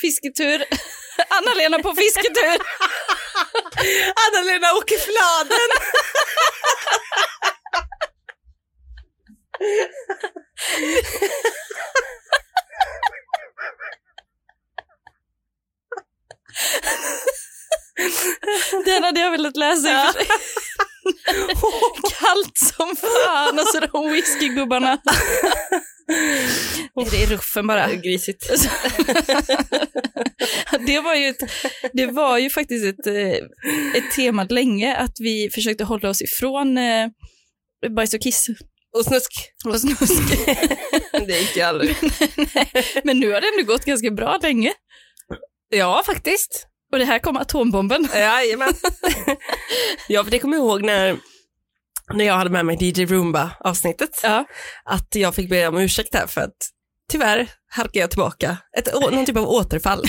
[0.00, 0.64] fisketur.
[1.28, 2.58] Anna-Lena på fisketur.
[4.26, 5.68] Anna-Lena åker fladen.
[18.84, 20.26] Den hade jag velat läsa och sig.
[22.18, 24.98] Kallt som fan, alltså de whiskygubbarna.
[27.10, 27.94] Det är ruffen bara.
[27.94, 28.50] Grisigt.
[30.86, 31.42] Det var ju, ett,
[31.92, 33.32] det var ju faktiskt ett, eh,
[33.94, 37.08] ett tema länge att vi försökte hålla oss ifrån eh,
[37.96, 38.46] bajs och kiss
[38.96, 39.32] Och snusk.
[39.64, 40.22] och snusk.
[41.26, 41.96] Det gick ju aldrig.
[43.04, 44.72] Men nu har det ändå gått ganska bra länge.
[45.68, 46.66] Ja, faktiskt.
[46.92, 48.08] Och det här kom atombomben.
[48.14, 48.74] Jajamän.
[50.08, 51.16] ja, för det kommer jag ihåg när,
[52.14, 54.20] när jag hade med mig DJ Roomba-avsnittet.
[54.22, 54.44] Ja.
[54.84, 56.56] Att jag fick be om ursäkt här för att
[57.12, 58.56] tyvärr halkade jag tillbaka.
[58.78, 60.04] Ett, någon typ av återfall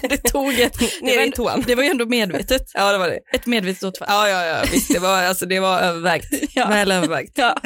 [0.02, 1.02] Det tog ett...
[1.02, 1.64] Nere i toan.
[1.66, 2.62] det var ju ändå medvetet.
[2.74, 3.18] Ja, det var det.
[3.34, 4.08] Ett medvetet återfall.
[4.10, 4.92] Ja, ja, ja, visst.
[4.92, 6.26] Det var, alltså, det var övervägt.
[6.54, 6.68] Ja.
[6.68, 7.32] Väl övervägt.
[7.38, 7.56] Ja.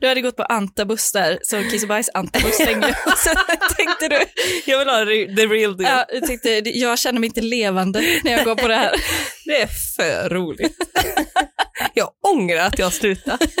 [0.00, 2.94] Du hade gått på antabus där, så kiss och bajs antabus länge.
[3.16, 3.30] Så
[3.76, 4.20] tänkte du,
[4.66, 5.04] Jag vill ha
[5.36, 5.92] the real deal.
[5.96, 8.92] ja, jag tänkte, jag känner mig inte levande när jag går på det här.
[9.44, 10.76] Det är för roligt.
[11.94, 13.46] jag ångrar att jag slutade.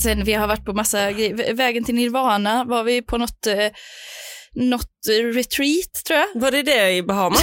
[0.00, 1.54] Sen vi har varit på massa grejer.
[1.54, 3.66] Vägen till Nirvana var vi på något, eh,
[4.54, 6.26] något retreat tror jag.
[6.34, 7.42] Var det det i Bahamas?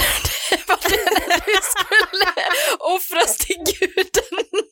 [0.68, 1.17] Var det
[1.48, 2.32] du skulle
[2.78, 4.62] offras till guden?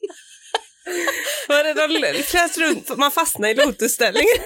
[1.49, 4.37] Var det de flöt runt, man fastnade i lotusställningen?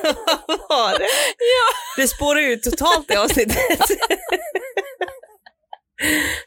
[0.46, 1.08] Vad var det?
[1.38, 2.02] Ja.
[2.02, 3.56] Det spårar ut totalt i avsnittet.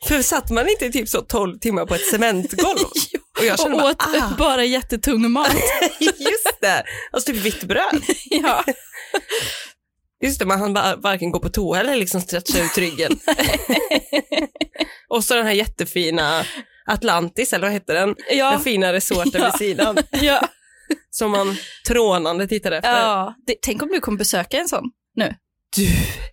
[0.08, 2.80] För satt man inte typ så 12 timmar på ett cementgolv?
[3.40, 5.56] Och jag Och kände bara, åt ah, bara jättetung mat.
[6.00, 8.04] just det, alltså typ vitt bröd.
[8.30, 8.64] Ja.
[10.24, 13.20] Just det, man hann bara varken gå på toa eller liksom stretcha ut ryggen.
[15.16, 16.44] Och så den här jättefina
[16.86, 18.16] Atlantis, eller vad hette den?
[18.32, 18.52] Ja.
[18.52, 19.46] Den fina resorten Ja.
[19.46, 19.98] vid sidan.
[20.12, 20.48] Ja.
[21.10, 21.56] Som man
[21.88, 22.92] trånande tittade efter.
[23.02, 23.36] ja.
[23.48, 24.84] Det, tänk om du kommer besöka en sån
[25.16, 25.36] nu.
[25.76, 25.88] Du,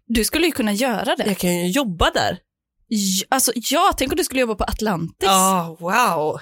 [0.07, 1.25] Du skulle ju kunna göra det.
[1.27, 2.39] jag kan ju jobba där.
[2.89, 5.29] J- Alltså, ja, tänk om du skulle jobba på Atlantis.
[5.29, 6.41] Ja, wow.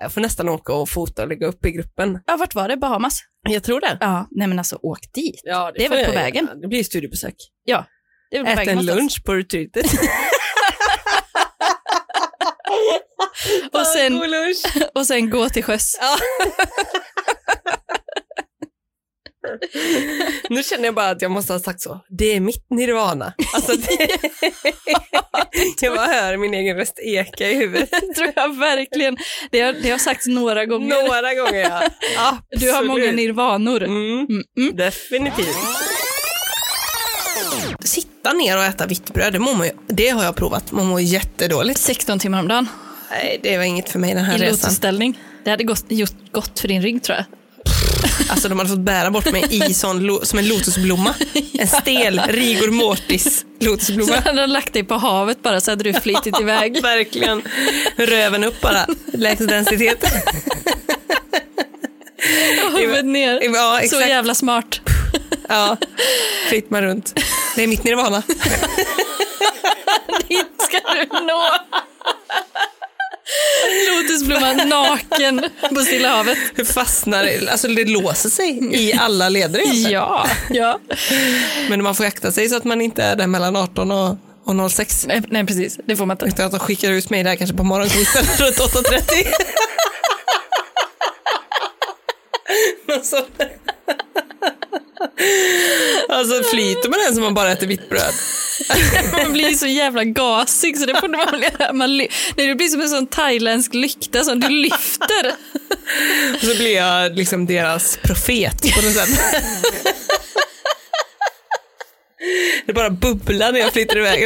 [0.00, 2.18] Jag får nästan åka och fota och lägga upp i gruppen.
[2.26, 2.76] Ja, vart var det?
[2.76, 3.20] Bahamas?
[3.48, 3.98] Jag tror det.
[4.00, 5.40] Ja, nej men alltså åk dit.
[5.44, 6.48] Ja, Det är får väl på jag vägen?
[6.62, 7.34] Det blir studiebesök.
[8.30, 8.98] Det är väl vägen en någonstans.
[9.00, 9.86] lunch på retreatet.
[13.72, 14.22] Och sen,
[14.94, 15.98] och sen gå till sjöss.
[16.00, 16.16] Ja.
[20.50, 22.00] nu känner jag bara att jag måste ha sagt så.
[22.08, 23.32] Det är mitt nirvana.
[23.54, 24.08] Alltså det...
[25.80, 27.90] jag bara hör min egen röst eka i huvudet.
[27.90, 29.16] Det tror jag verkligen.
[29.50, 30.88] Det har, det har sagts några gånger.
[30.88, 31.82] Några gånger ja.
[32.18, 32.40] Absolut.
[32.50, 33.82] Du har många nirvanor.
[33.82, 34.76] Mm, Mm, mm.
[34.76, 35.56] definitivt.
[37.84, 40.72] Sitta ner och äta vitt bröd, det, mår man ju, det har jag provat.
[40.72, 41.80] Man mår jättedåligt.
[41.80, 42.68] 16 timmar om dagen
[43.22, 44.52] Nej, det var inget för mig den här i resan.
[44.52, 45.18] lotusställning.
[45.44, 47.24] Det hade gått, gjort gott för din rygg tror jag.
[48.30, 51.14] Alltså de hade fått bära bort mig i sån, som en lotusblomma.
[51.58, 54.16] En stel rigor mortis Så lotusblomma.
[54.16, 56.82] hade han lagt dig på havet bara så hade du flitit iväg.
[56.82, 57.42] Verkligen.
[57.96, 58.86] Röven upp bara.
[59.12, 60.04] Lägst densitet.
[62.72, 63.40] Och huvudet ner.
[63.54, 64.80] Ja, Så jävla smart.
[65.48, 65.76] Ja.
[66.48, 67.20] Fritt man runt.
[67.56, 68.22] Det är mitt nirvana.
[70.28, 71.42] Dit ska du nå.
[73.88, 76.38] Lotusblomman naken på Stilla havet.
[76.54, 77.48] Hur fastnar det?
[77.50, 79.92] Alltså det låser sig i alla leder egentligen.
[79.92, 80.80] Ja, ja.
[81.68, 84.70] Men man får akta sig så att man inte är där mellan 18 och, och
[84.70, 85.06] 06.
[85.06, 85.78] Nej, nej, precis.
[85.84, 86.26] Det får man inte.
[86.26, 89.26] Utan att de skickar ut mig där kanske på morgonkvisten runt 8.30.
[96.08, 98.14] Alltså flyter man ens om man bara äter vitt bröd?
[99.12, 101.72] man blir så jävla gasig så det får man göra.
[101.72, 105.32] Man, nej, det blir som en sån thailändsk lykta som du lyfter.
[106.34, 109.44] Och så blir jag liksom deras profet på något sätt.
[112.66, 114.20] Det bara bubblar när jag flyttar iväg.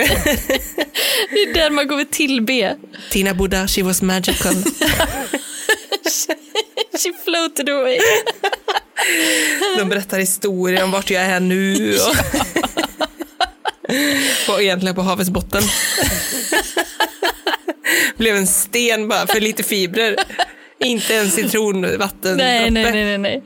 [1.30, 2.76] Det är där man går och tillbe.
[3.10, 4.54] Tina Buddha, she was magical.
[7.02, 7.98] She floated away.
[9.78, 11.96] De berättar historier om vart jag är nu.
[11.98, 12.14] Och,
[14.54, 15.62] och egentligen på havets botten.
[18.16, 20.16] Blev en sten bara för lite fibrer.
[20.80, 22.36] Inte en citronvatten.
[22.36, 23.42] Nej, nej, nej, nej, nej.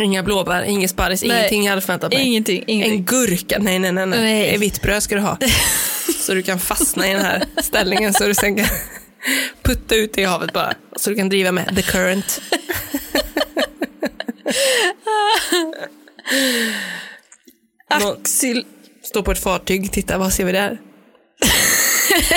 [0.00, 1.38] Inga blåbär, inget sparris, Nej.
[1.38, 2.22] ingenting jag hade förväntat mig.
[2.26, 2.98] Ingenting, ingenting.
[2.98, 4.06] En gurka, nej nej nej.
[4.06, 4.18] nej.
[4.20, 4.58] Nej.
[4.58, 5.38] Vitt bröd ska du ha.
[6.20, 8.66] Så du kan fastna i den här ställningen så du sen kan
[9.62, 10.74] putta ut det i havet bara.
[10.96, 12.40] Så du kan driva med the current.
[18.00, 18.64] Någon Axel.
[19.02, 20.80] står på ett fartyg, titta vad ser vi där?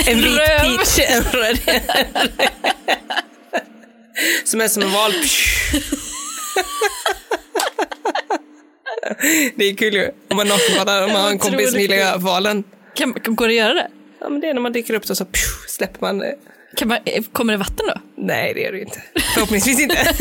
[0.07, 1.59] En vit peach, en röd.
[4.43, 5.13] Som är som en val.
[9.55, 10.11] Det är kul ju.
[10.29, 12.63] Om man nakenbadar och man har en kompis som gillar valen.
[12.95, 13.87] Kan, går det att göra det?
[14.19, 15.25] Ja, men det är när man dyker upp så, så
[15.67, 16.23] släpper man.
[16.75, 18.01] Kan man, eh, kommer det vatten då?
[18.15, 19.01] Nej, det gör det inte.
[19.33, 19.97] Förhoppningsvis inte.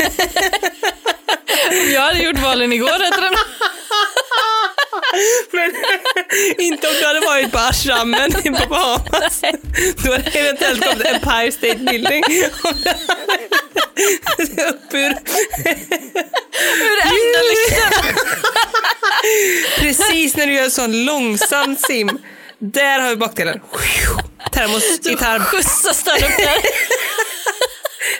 [1.71, 3.33] Om jag hade gjort valen igår efter den.
[5.51, 5.71] Men
[6.57, 9.41] inte om du hade varit på Ashramen på Bahamas.
[10.03, 12.23] Då hade det eventuellt kommit Empire State Building.
[12.29, 12.95] Du hade-
[14.69, 15.09] Upp ur,
[16.79, 18.15] Ur ändalykten.
[19.79, 22.09] precis när du gör sån långsam sim.
[22.59, 23.59] Där har vi bakdelen.
[24.51, 25.43] Termos i tarm.
[25.43, 26.57] Skjutsas den upp där.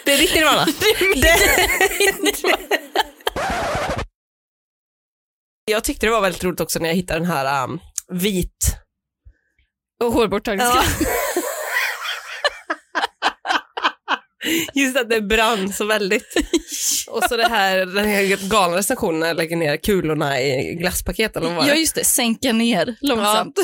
[0.04, 0.66] Det är ditt nirvana.
[5.64, 8.76] Jag tyckte det var väldigt roligt också när jag hittade den här um, vit
[10.04, 10.82] Och hårborttagningskräm.
[14.74, 16.34] Just att det brann så väldigt.
[17.08, 21.42] Och så det här, den här galna recensionen när jag lägger ner kulorna i glasspaketen.
[21.42, 22.04] Och Ja, bara, just det.
[22.04, 23.58] Sänka ner långsamt.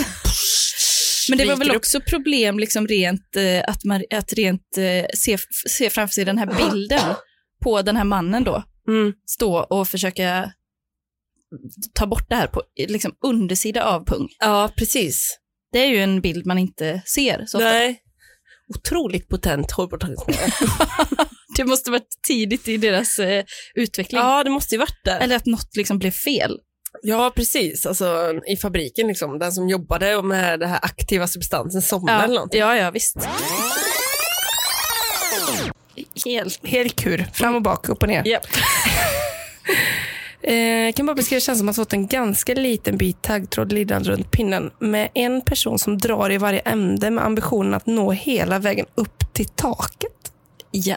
[1.28, 5.38] Men det var väl också problem liksom rent, eh, att, man, att rent eh, se,
[5.78, 7.14] se framför sig den här bilden
[7.62, 8.62] på den här mannen då.
[8.88, 9.12] Mm.
[9.26, 10.52] Stå och försöka
[11.94, 14.28] ta bort det här på liksom undersida av pung.
[14.38, 15.38] Ja, precis.
[15.72, 17.70] Det är ju en bild man inte ser så ofta.
[17.70, 18.00] Nej.
[18.74, 20.50] Otroligt potent hårborttagningsmedel.
[21.56, 23.44] Det måste varit tidigt i deras eh,
[23.74, 24.20] utveckling.
[24.20, 25.20] ja, det måste ju varit där.
[25.20, 26.58] Eller att något liksom blev fel.
[27.02, 27.86] Ja, precis.
[27.86, 32.34] Alltså i fabriken, liksom, den som jobbade med den här aktiva substansen somnade eller Ja,
[32.34, 32.60] någonting.
[32.60, 33.16] ja, ja visst.
[36.24, 37.26] Helt, helt kur.
[37.32, 38.22] Fram och bak, upp och ner.
[40.42, 43.72] Eh, jag kan bara beskriva känslan som att ha fått en ganska liten bit taggtråd
[43.72, 48.12] lidande runt pinnen med en person som drar i varje ände med ambitionen att nå
[48.12, 50.32] hela vägen upp till taket.
[50.70, 50.96] Ja,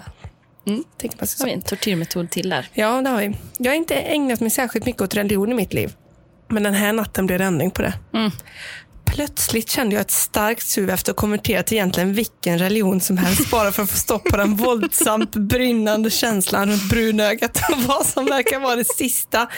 [0.98, 2.68] Tänker man sig så har vi en tortyrmetod till där.
[2.74, 3.36] Ja, det har vi.
[3.58, 5.96] Jag har inte ägnat mig särskilt mycket åt religion i mitt liv.
[6.48, 7.94] Men den här natten blev det ändring på det.
[8.14, 8.32] Mm.
[9.16, 13.52] Plötsligt kände jag ett starkt sug efter att konvertera till egentligen vilken religion som helst
[13.52, 18.26] bara för att få stopp på den våldsamt brynnande känslan runt brunögat och vad som
[18.26, 19.50] verkar vara det sista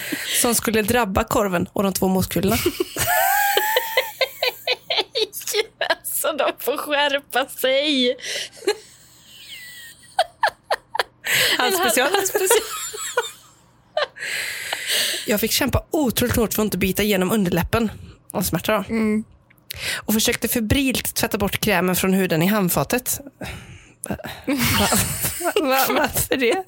[0.41, 2.57] som skulle drabba korven och de två moskulorna.
[5.89, 8.17] Alltså de får skärpa sig.
[11.57, 12.09] Hans special.
[15.27, 17.91] Jag fick kämpa otroligt hårt för att inte bita igenom underläppen
[18.31, 18.85] av smärta.
[18.87, 18.95] Då.
[20.05, 23.19] Och försökte febrilt tvätta bort krämen från huden i handfatet.
[24.09, 24.17] Va,
[25.39, 26.63] va, va, varför det?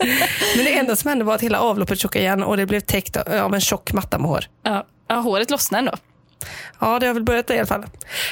[0.56, 3.18] Men det enda som hände var att hela avloppet tjockade igen och det blev täckt
[3.18, 4.46] av en tjock matta med hår.
[4.64, 5.92] Ja, ja håret lossnar ändå.
[6.80, 7.86] Ja, det har väl börjat i alla fall.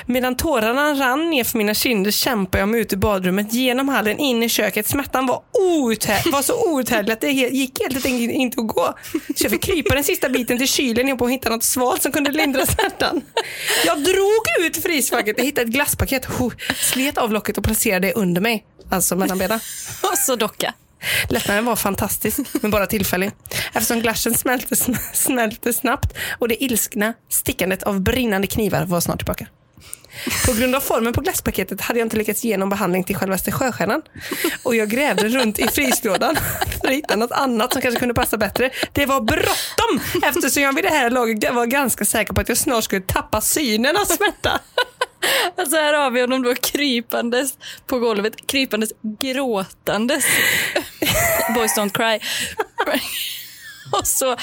[0.06, 4.18] Medan tårarna rann ner för mina kinder kämpade jag mig ut ur badrummet genom hallen
[4.20, 4.88] in i köket.
[4.88, 8.94] Smärtan var, outhär- var så outhärdlig att det gick helt enkelt inte att gå.
[9.36, 12.32] Så jag fick krypa den sista biten till kylen och hitta något svalt som kunde
[12.32, 13.22] lindra smärtan.
[13.86, 16.28] Jag drog ut frysfacket och hittade ett glasspaket,
[16.76, 18.66] slet av locket och placerade det under mig.
[18.90, 19.60] Alltså mellan benen.
[20.12, 20.74] Och så docka.
[21.30, 23.32] Lättnaden var fantastisk, men bara tillfällig.
[23.74, 24.76] Eftersom glassen smälte,
[25.14, 29.48] smälte snabbt och det ilskna stickandet av brinnande knivar var snart tillbaka.
[30.46, 33.52] På grund av formen på glasspaketet hade jag inte lyckats ge någon behandling till självaste
[33.52, 34.02] sjöstjärnan.
[34.64, 36.36] Och jag grävde runt i fryslådan
[36.82, 38.70] för att hitta något annat som kanske kunde passa bättre.
[38.92, 42.58] Det var bråttom eftersom jag vid det här laget var ganska säker på att jag
[42.58, 44.60] snart skulle tappa synen av smärta.
[45.58, 47.58] Alltså här har vi honom då krypandes
[47.88, 50.26] på golvet, krypandes gråtandes.
[51.56, 52.20] Boys don't cry.
[54.00, 54.36] Och så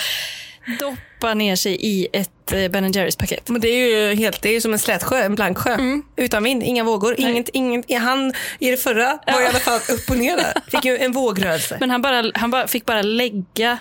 [0.78, 3.48] droppa ner sig i ett eh, Ben Jerrys paket.
[3.48, 5.76] Men det är ju helt, det är som en slät sjö, en blank sjö.
[6.16, 7.14] Utan vind, inga vågor.
[7.20, 10.52] Inget, inget, han i det förra var i alla fall upp och ner där.
[10.70, 11.76] Fick ju en vågrörelse.
[11.80, 13.78] Men han, bara, han bara, fick bara lägga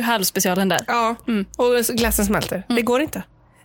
[0.00, 0.80] halvspecialen där.
[0.86, 1.16] Ja,
[1.56, 2.62] och glassen smälter.
[2.68, 3.22] Det går inte.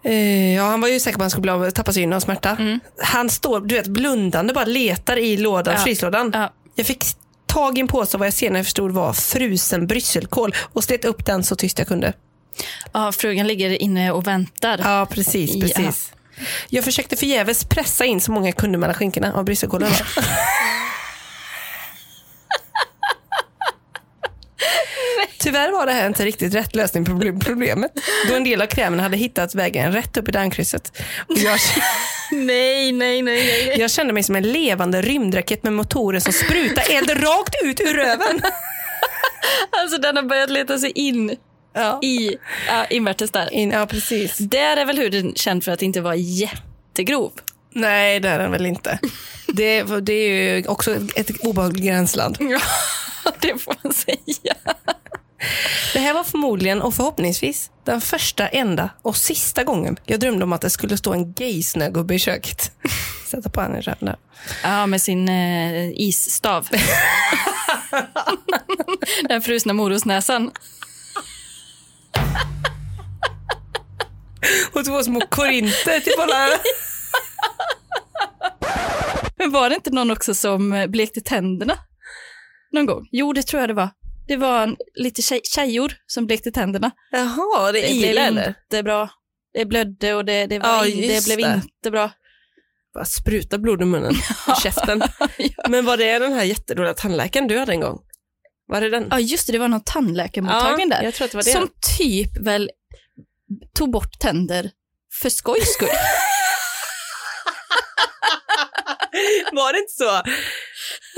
[0.08, 2.58] Eh, ja, han var ju säker på att han skulle bli tappa synen av smärta.
[3.02, 5.84] Han står, du vet, blundande bara letar i lådan, Ja.
[5.84, 6.32] fryslådan.
[6.34, 6.54] Ja.
[6.76, 7.04] Jag fick
[7.46, 11.44] tag i en påse vad jag senare förstod var frusen brysselkål och slet upp den
[11.44, 12.14] så tyst jag kunde.
[12.94, 14.80] Ja, frugan ligger inne och väntar.
[14.84, 15.56] Ja, precis.
[15.56, 15.62] Ja.
[15.62, 16.12] precis.
[16.70, 19.92] Jag försökte förgäves pressa in så många jag kunde mellan skinkorna av brysselkålen.
[25.40, 27.92] Tyvärr var det här inte riktigt rätt lösning på proble- problemet.
[28.30, 30.98] Då en del av krämen hade hittat vägen rätt upp i dammkrysset.
[31.28, 31.60] Och Jag,
[32.32, 33.80] Nej, nej, nej, nej.
[33.80, 37.94] jag kände mig som en levande rymdraket med motorer som sprutar eld rakt ut ur
[37.94, 38.42] röven.
[39.82, 41.36] Alltså den har börjat leta sig in
[41.74, 42.36] Ja, i
[42.68, 43.54] ja, invärtes där.
[43.54, 44.38] In, ja precis.
[44.38, 47.32] Där är väl huden känd för att inte vara jättegrov.
[47.74, 49.00] Nej, det är den väl inte.
[49.48, 52.38] Det, det är ju också ett obehagligt gränsland.
[53.26, 54.56] Ja, det får man säga.
[55.94, 60.54] Det här var förmodligen och förhoppningsvis den första, enda och sista gången jag drömde om
[60.54, 62.72] att det skulle stå en gaysnögubbe i köket.
[63.28, 64.16] Sätta på henne där.
[64.64, 66.68] Ja, med sin eh, isstav.
[69.30, 70.52] Den frusna morosnäsan.
[74.74, 76.60] Och två små korinter till alla.
[79.38, 81.78] Men var det inte någon också som eh, blekte tänderna?
[82.72, 83.08] Någon gång?
[83.12, 83.90] Jo, det tror jag det var.
[84.28, 86.92] Det var en, lite tjej, tjejor som blekte tänderna.
[87.12, 88.48] Jaha, det är Det blev eller?
[88.48, 89.10] inte bra.
[89.54, 92.12] Det blödde och det, det, var Ja, in, det blev inte bra.
[92.94, 94.16] Bara spruta blod ur munnen
[94.48, 95.02] och käften.
[95.38, 95.66] Ja.
[95.70, 98.00] Men var det den här jättedåliga tandläkaren du hade en gång?
[98.68, 99.08] Var det den?
[99.12, 101.04] Ja, just det, det var någon tandläkarmottagning där.
[101.20, 101.52] var det.
[101.52, 102.72] Som typ väl
[103.76, 104.72] tog bort tänder
[105.22, 105.90] för skojs skull.
[109.52, 110.22] Var det inte så?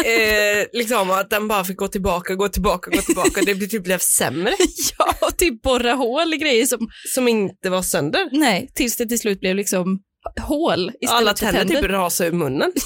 [0.06, 3.42] Eh, liksom att den bara fick gå tillbaka, gå tillbaka, gå tillbaka.
[3.46, 4.56] Det typ blev sämre.
[4.98, 8.30] ja, och typ borra hål i grejer som, Som inte var sönder.
[8.32, 10.00] nej, tills det till slut blev liksom
[10.42, 11.82] hål istället Alla för tänder tänder.
[11.82, 12.72] typ rasade ur munnen.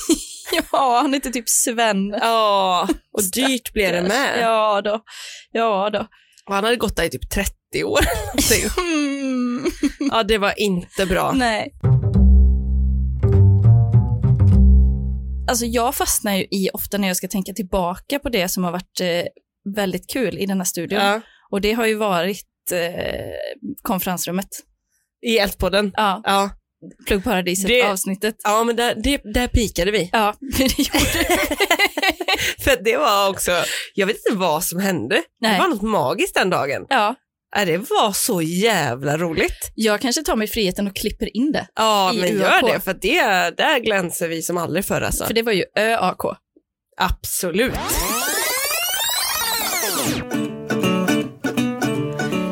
[0.71, 2.09] Ja, han heter typ Sven.
[2.09, 4.39] Ja, och dyrt blev det med.
[4.41, 4.99] Ja då,
[5.51, 6.07] ja då.
[6.47, 7.99] Och han hade gått där i typ 30 år.
[8.77, 9.71] Mm.
[10.11, 11.31] ja, det var inte bra.
[11.31, 11.71] Nej.
[15.47, 18.71] Alltså jag fastnar ju i ofta när jag ska tänka tillbaka på det som har
[18.71, 19.23] varit eh,
[19.75, 20.99] väldigt kul i denna studion.
[20.99, 23.31] Ja, Och det har ju varit eh,
[23.81, 24.47] konferensrummet.
[25.21, 25.91] I Eldpodden.
[25.97, 26.49] Ja, Ja.
[27.07, 28.35] Pluggparadiset Det- avsnittet.
[28.43, 30.09] ja, men där, det, där pikade vi.
[30.13, 30.99] Ja, det gjorde
[32.63, 33.51] För det var också,
[33.95, 35.21] jag vet inte vad som hände.
[35.41, 35.51] Nej.
[35.53, 36.85] Det var något magiskt den dagen.
[36.89, 37.15] Ja,
[37.65, 39.71] det var så jävla roligt.
[39.75, 41.67] jag kanske tar mig friheten och klipper in det.
[41.75, 42.41] Ja, men UAK.
[42.63, 43.21] gör det, för det,
[43.57, 45.25] där glänser vi som aldrig förr alltså.
[45.25, 46.21] För det var ju ÖAK.
[46.97, 47.73] Absolut.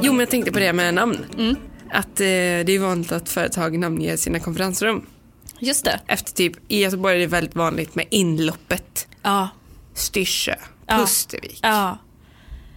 [0.04, 1.26] Jo, men jag tänkte på det med namn.
[1.38, 1.56] Mm.
[1.94, 5.06] Att eh, det är vanligt att företag namnger sina konferensrum.
[5.60, 6.00] Just det.
[6.08, 9.50] Efter typ, i Göteborg är det väldigt vanligt med inloppet, Ja,
[9.94, 10.56] Styrsö,
[10.88, 10.98] Ja.
[10.98, 11.60] Pustervik.
[11.62, 11.98] ja.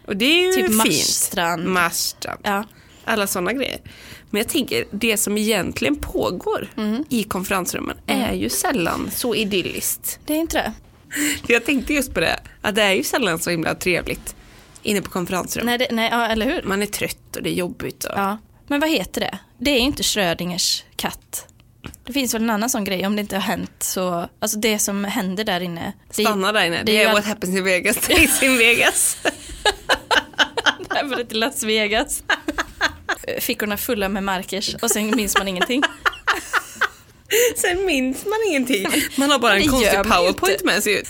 [0.07, 0.77] Och det är ju Typ fint.
[0.77, 1.65] Marstrand.
[1.67, 2.41] Marstrand.
[2.45, 2.65] ja.
[3.05, 3.79] Alla sådana grejer.
[4.31, 7.05] Men jag tänker, det som egentligen pågår Mm.
[7.09, 10.19] i konferensrummen är ju sällan så idylliskt.
[10.27, 10.73] Det är inte det.
[11.53, 14.35] Jag tänkte just på det, att det är ju sällan så himla trevligt
[14.83, 15.67] inne på konferensrum.
[15.67, 16.63] Nej, det, nej ja, eller hur?
[16.63, 18.05] Man är trött och det är jobbigt.
[18.05, 18.13] Och...
[18.19, 18.39] Ja.
[18.67, 19.39] Men vad heter det?
[19.59, 21.47] Det är ju inte Schrödingers katt.
[22.05, 24.79] Det finns väl en annan sån grej om det inte har hänt så, alltså det
[24.79, 25.93] som händer där inne.
[26.11, 29.17] Stanna där inne, det det, är är all- what happens in Vegas, stays in Vegas.
[31.03, 32.23] det väl till Las Vegas.
[33.41, 35.83] Fickorna fulla med markers och sen minns man ingenting.
[37.57, 38.87] Sen minns man ingenting.
[39.17, 41.09] Man har bara en konstig powerpoint med sig ut.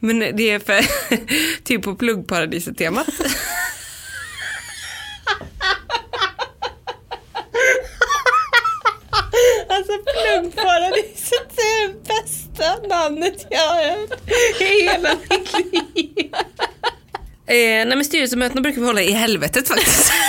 [0.00, 0.84] Men det är för,
[1.64, 3.06] typ på pluggparadiset-temat.
[9.68, 16.34] Alltså pluggparadiset är det bästa namnet jag har hört i hela mitt liv.
[17.48, 20.12] Eh, nej men styrelsemötena brukar vi hålla i helvetet faktiskt.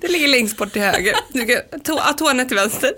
[0.00, 1.16] Det ligger längst bort till höger.
[1.32, 2.92] Du kan tårna till vänster.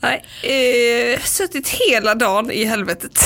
[0.00, 3.20] Nej, eh, suttit hela dagen i helvetet.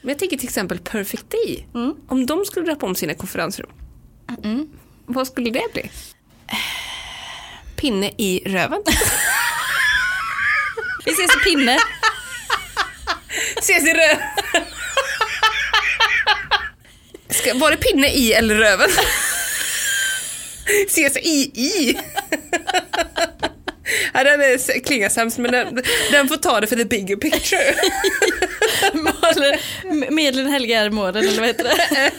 [0.00, 1.66] Men jag tänker till exempel Perfect Day.
[2.08, 3.70] Om de skulle dra om sina konferensrum.
[5.06, 5.90] Vad skulle det bli?
[7.76, 8.82] Pinne i röven.
[11.04, 11.78] Vi ses i pinne.
[13.58, 14.18] Ses i röven.
[17.30, 18.90] Ska, var det pinne i eller röven?
[20.86, 21.98] Ses i i.
[24.12, 27.74] Ja, den är, klingar sämst men den, den får ta det för the bigger picture.
[28.92, 29.58] Målen,
[30.14, 32.10] medlen helgar målen, eller vad heter det?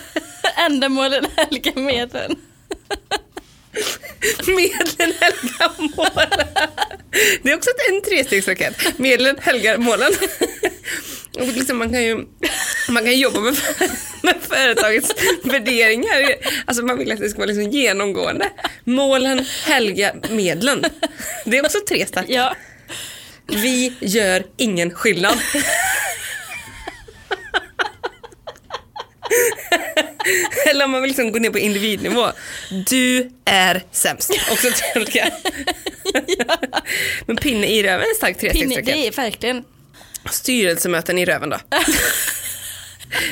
[0.66, 2.36] Ändamålen helgar medlen.
[4.48, 6.48] Medlen helgar målen.
[7.44, 8.98] Det är också en trestegsraket.
[8.98, 10.12] Medlen helgar målen.
[11.40, 12.26] Och liksom man, kan ju,
[12.90, 13.56] man kan jobba med,
[14.24, 16.36] med företagets värderingar.
[16.66, 18.50] Alltså man vill att det ska vara liksom genomgående.
[18.84, 20.86] Målen helgar medlen.
[21.46, 22.34] Det är också tre starka.
[22.34, 22.56] Ja.
[23.48, 25.38] Vi gör ingen skillnad.
[30.70, 32.28] Eller om man vill liksom gå ner på individnivå.
[32.88, 34.32] Du är sämst.
[34.52, 35.30] Också tre olika.
[37.26, 38.86] Men pinne i röven är starkt Pinne, trestegsraket.
[38.86, 39.64] det är verkligen.
[40.32, 41.58] Styrelsemöten i röven då.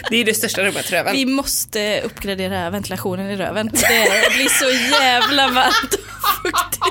[0.10, 1.14] Det är det största rummet, röven.
[1.14, 3.68] Vi måste uppgradera ventilationen i röven.
[3.74, 4.70] Det blir så
[5.02, 6.84] jävla varmt och fuktigt.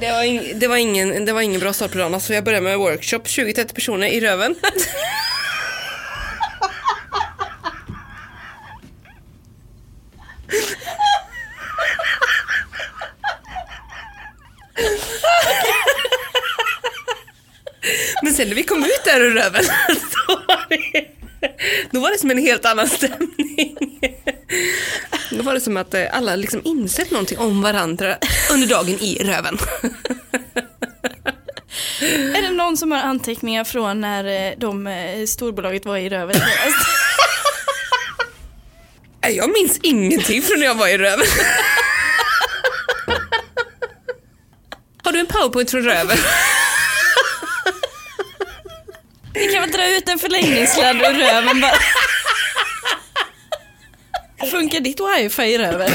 [0.00, 2.44] Det var, ing, det, var ingen, det var ingen bra start på dagen, så jag
[2.44, 4.54] började med workshop, 20-30 personer i röven.
[18.22, 19.64] Men sen när vi kom ut där ur röven,
[20.26, 21.06] då var det,
[21.90, 23.76] då var det som en helt annan stämning.
[25.30, 28.16] Då var det som att eh, alla liksom insett någonting om varandra
[28.52, 29.58] under dagen i röven.
[32.36, 36.36] Är det någon som har anteckningar från när eh, de, eh, storbolaget var i röven
[39.30, 41.26] jag minns ingenting från när jag var i röven.
[45.04, 46.16] Har du en powerpoint från röven?
[49.34, 51.78] Vi kan väl dra ut en förlängningssladd ur röven bara.
[54.50, 55.90] Funkar ditt wifi i röven?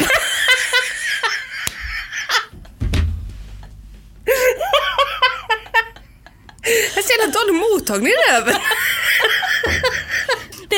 [6.95, 8.55] Jag ser en dålig mottagning i röven.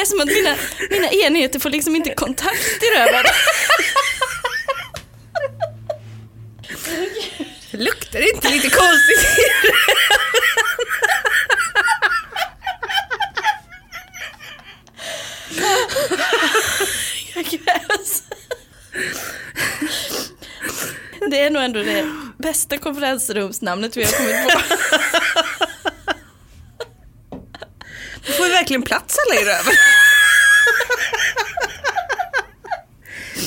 [0.02, 0.56] Är som att mina,
[0.90, 3.26] mina enheter får liksom inte kontakt i röven.
[7.72, 9.42] Luktar det inte lite konstigt i?
[17.36, 18.24] Jag krävs.
[21.32, 22.06] Det är nog ändå det
[22.38, 24.62] bästa konferensrumsnamnet vi har kommit på.
[28.28, 29.74] Då får vi verkligen plats alla i röven.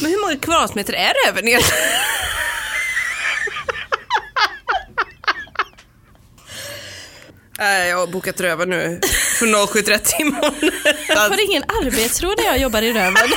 [0.02, 1.82] Men hur många kvadratmeter är röven egentligen?
[7.59, 9.00] Nej, jag har bokat röven nu
[9.38, 10.70] för 07.30 imorgon.
[11.09, 13.30] Har ingen arbetsro när jag jobbar i röven.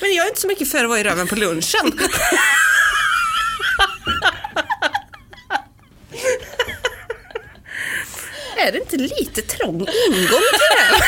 [0.00, 2.00] Men jag är inte så mycket för att vara i röven på lunchen.
[8.56, 11.04] är det inte lite trång ingång till det?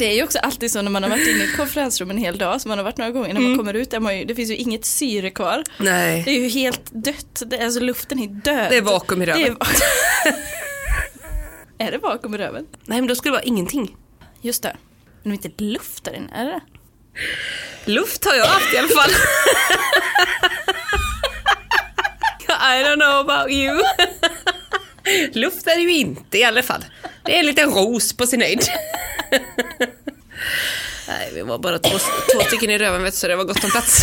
[0.00, 2.18] Det är ju också alltid så när man har varit inne i ett konferensrum en
[2.18, 4.24] hel dag, som man har varit några gånger, när man kommer ut, där man ju,
[4.24, 5.64] det finns ju inget syre kvar.
[5.78, 6.22] Nej.
[6.24, 8.66] Det är ju helt dött, det, alltså luften är död.
[8.70, 9.56] Det är vakuum i Det röven.
[11.78, 12.66] är, är det vakuum i röven?
[12.84, 13.96] Nej men då skulle det vara ingenting.
[14.40, 14.76] Just det.
[15.22, 16.60] Men det är inte luft där inne, är det
[17.84, 19.10] Luft har jag haft i alla fall.
[22.78, 23.82] I don't know about you.
[25.40, 26.84] Luft är det ju inte i alla fall.
[27.24, 28.62] Det är en liten ros på sin höjd.
[31.20, 31.98] Nej, vi var bara två,
[32.32, 34.02] två stycken i röven vet du, så det var gott om plats.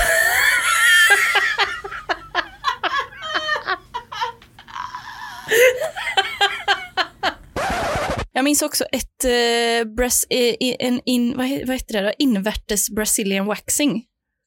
[8.33, 12.13] Jag minns också ett eh, bras, eh, en in, vad, he- vad heter det då?
[12.19, 14.03] invärtes Brazilian waxing.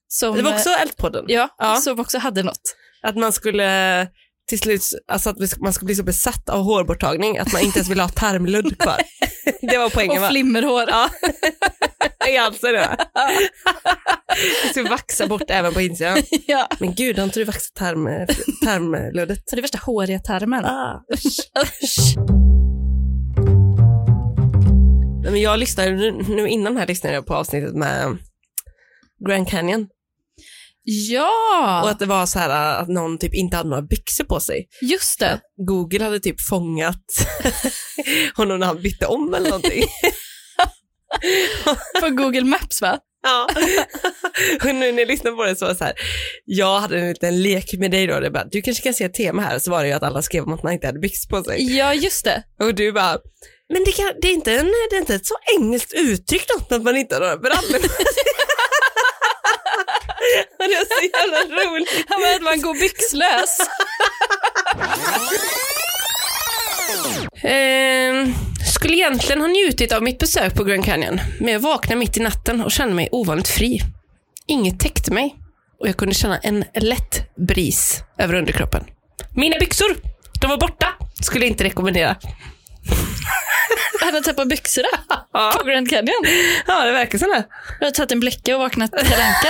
[0.09, 1.25] Som, Det var också eh, Eldpodden.
[1.29, 1.77] Ja, Ja.
[1.77, 2.77] som också hade något.
[3.03, 4.09] Att man skulle
[4.49, 7.89] till slut, alltså att man skulle bli så besatt av hårborttagning att man inte ens
[7.91, 8.97] ville ha tarmludd kvar.
[9.61, 10.29] Det var poängen Och va?
[10.29, 10.85] flimmerhår.
[10.89, 11.11] Ja.
[12.29, 12.97] I halsen ja.
[14.63, 16.19] Jag ska vaxa bort även på insidan.
[16.47, 16.69] ja.
[16.81, 18.05] Men gud, har inte du vaxat tarm,
[18.65, 19.49] tarmluddet?
[19.51, 20.65] Så det är värsta håriga tarmen.
[20.65, 21.03] Ah,
[25.23, 28.17] Nej, men jag lyssnade, nu, nu innan här lyssnade jag på avsnittet med
[29.29, 29.89] Grand Canyon.
[30.83, 34.41] Ja, Och att det var så här att någon typ inte hade några byxor på
[34.41, 34.69] sig.
[34.83, 35.41] just det.
[35.67, 37.05] Google hade typ fångat
[38.37, 39.85] honom när han bytte om eller någonting.
[42.01, 42.99] På Google Maps va?
[43.23, 43.49] Ja.
[44.69, 45.95] Och nu när jag lyssnar på det så var det så här,
[46.45, 49.15] jag hade en liten lek med dig då, det bara, du kanske kan se ett
[49.15, 51.29] tema här, så var det ju att alla skrev om att man inte hade byxor
[51.29, 51.77] på sig.
[51.77, 52.43] Ja, just det.
[52.61, 53.19] Och du bara,
[53.73, 56.73] men det, kan, det, är inte en, det är inte ett så engelskt uttryck något
[56.73, 58.25] att man inte har några brallor på sig.
[60.69, 62.05] det var så jävla roligt.
[62.09, 63.59] Ja, men att man går byxlös.
[67.43, 68.35] Ehm,
[68.75, 72.21] skulle egentligen ha njutit av mitt besök på Grand Canyon, men jag vaknade mitt i
[72.21, 73.81] natten och kände mig ovanligt fri.
[74.47, 75.35] Inget täckte mig
[75.81, 78.85] och jag kunde känna en lätt bris över underkroppen.
[79.37, 79.97] Mina byxor,
[80.41, 80.89] de var borta.
[81.23, 82.17] Skulle inte rekommendera.
[84.01, 84.89] Hade han tappat byxorna
[85.59, 86.25] på Grand Canyon?
[86.67, 87.45] Ja, det verkar så.
[87.81, 89.49] Jag har tagit en bläcka och vaknat Anka.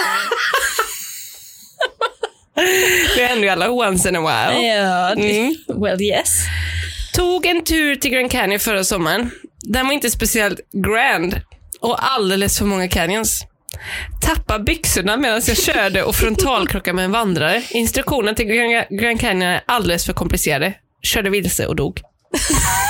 [3.16, 4.66] Det händer ju alla once in a while.
[4.66, 5.54] Ja, det- Mm.
[5.82, 6.28] well yes.
[7.14, 9.30] Tog en tur till Grand Canyon förra sommaren.
[9.62, 11.40] Den var inte speciellt grand
[11.80, 13.42] och alldeles för många canyons.
[14.22, 17.62] Tappa byxorna medan jag körde och frontalkrockade med en vandrare.
[17.70, 20.74] Instruktionen till Grand- Grand Canyon är alldeles för komplicerade.
[21.02, 22.00] Körde vilse och dog.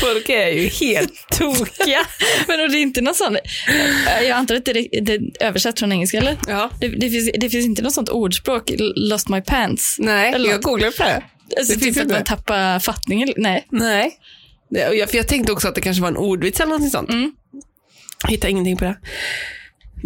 [0.00, 2.06] Folk är ju helt tokiga.
[2.48, 3.38] Men och det är inte någon sån,
[4.06, 6.36] jag antar att det det översatt från engelska eller?
[6.48, 6.70] Ja.
[6.80, 9.96] Det, det, finns, det finns inte något sånt ordspråk, lost my pants.
[9.98, 11.22] Nej, Eller jag googlade på det.
[11.58, 12.14] Alltså Det typ finns att inte.
[12.14, 13.32] man tappar fattningen.
[13.36, 13.66] Nej.
[13.70, 14.18] Nej.
[14.70, 17.08] Jag- För jag tänkte också att det kanske var en ordvits eller något sånt.
[17.10, 17.32] Mm.
[18.28, 18.96] Hittade ingenting på det.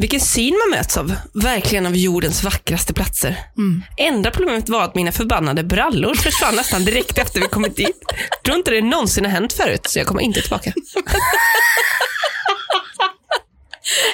[0.00, 1.14] Vilken syn man möts av.
[1.34, 3.36] Verkligen av jordens vackraste platser.
[3.58, 3.82] Mm.
[3.96, 8.02] Enda problemet var att mina förbannade brallor försvann nästan direkt efter vi kommit dit.
[8.44, 10.72] Tror inte det någonsin har hänt förut, så jag kommer inte tillbaka.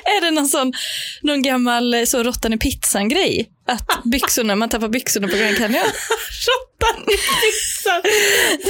[0.04, 0.72] Är det någon sån,
[1.22, 3.50] någon gammal så råttan i pizzan grej?
[3.68, 5.84] Att byxorna, man tappar byxorna på Grand Canyon?
[6.46, 8.02] Råttan i pizzan.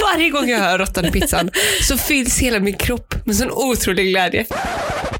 [0.01, 4.09] Varje gång jag hör råttan i pizzan så fylls hela min kropp med sån otrolig
[4.09, 4.45] glädje.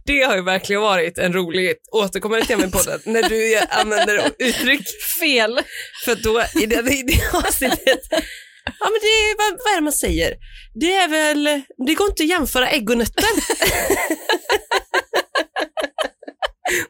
[0.05, 4.81] Det har ju verkligen varit en rolig återkommande tema i podden, när du använder uttryck
[5.19, 5.59] Fel.
[6.05, 8.01] För då i det, i det avsnittet,
[8.79, 10.33] ja men det är, vad, vad är det man säger?
[10.73, 13.25] Det är väl, det går inte att jämföra ägg och nötter.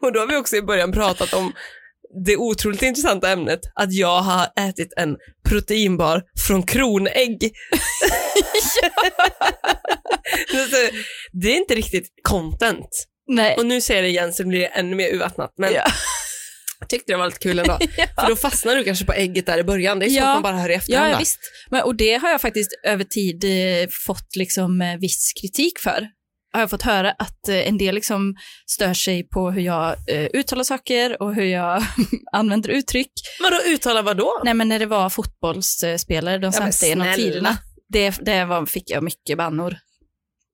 [0.00, 1.52] och då har vi också i början pratat om
[2.24, 5.16] det otroligt intressanta ämnet att jag har ätit en
[5.48, 7.38] proteinbar från kronägg.
[11.32, 12.88] Det är inte riktigt content.
[13.28, 13.56] Nej.
[13.56, 15.52] Och nu säger jag det igen så blir det ännu mer urvattnat.
[15.58, 15.84] Men Ja.
[16.80, 17.78] jag tyckte det var lite kul ändå.
[18.20, 19.98] För då fastnar du kanske på ägget där i början.
[19.98, 20.28] Det är så Ja.
[20.28, 21.12] att man bara hör i efterhand.
[21.12, 21.38] Ja, visst.
[21.70, 26.06] Men, och det har jag faktiskt över tid eh, fått liksom, eh, viss kritik för.
[26.52, 28.34] Har jag fått höra att eh, en del liksom
[28.66, 31.82] stör sig på hur jag eh, uttalar saker och hur jag
[32.32, 33.12] använder uttryck.
[33.40, 34.40] Vadå uttala vad då?
[34.44, 38.90] Nej, men när det var fotbollsspelare, de men sämsta genom tiderna, det, det var, fick
[38.90, 39.76] jag mycket bannor.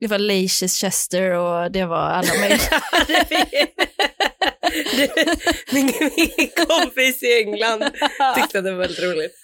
[0.00, 2.82] Det var Leicester och det var alla möjliga.
[5.72, 7.84] min, min kompis i England
[8.36, 9.42] tyckte det var väldigt roligt.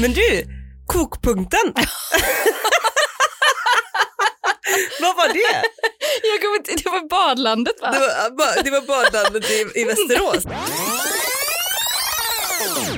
[0.00, 0.44] Men du,
[0.86, 1.72] kokpunkten.
[5.00, 5.62] vad var det?
[6.30, 7.90] jag kommer inte, det var badlandet va?
[7.92, 10.44] Det var, ba- det var badlandet i, i Västerås.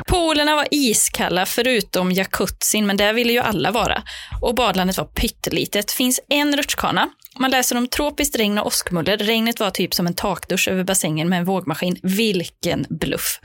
[0.07, 4.03] Poolerna var iskalla förutom jacuzzin, men där ville ju alla vara.
[4.43, 5.93] Och badlandet var pyttelitet.
[5.93, 7.09] Finns en rutschkana.
[7.39, 9.17] Man läser om tropiskt regn och åskmuller.
[9.17, 11.99] Regnet var typ som en takdusch över bassängen med en vågmaskin.
[12.03, 13.39] Vilken bluff.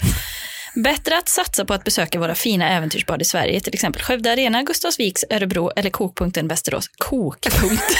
[0.76, 4.64] Bättre att satsa på att besöka våra fina äventyrsbad i Sverige, till exempel Skövde Arena,
[4.64, 6.88] Gustavsviks, Örebro eller kokpunkten Västerås.
[6.88, 7.84] Kokpunkt.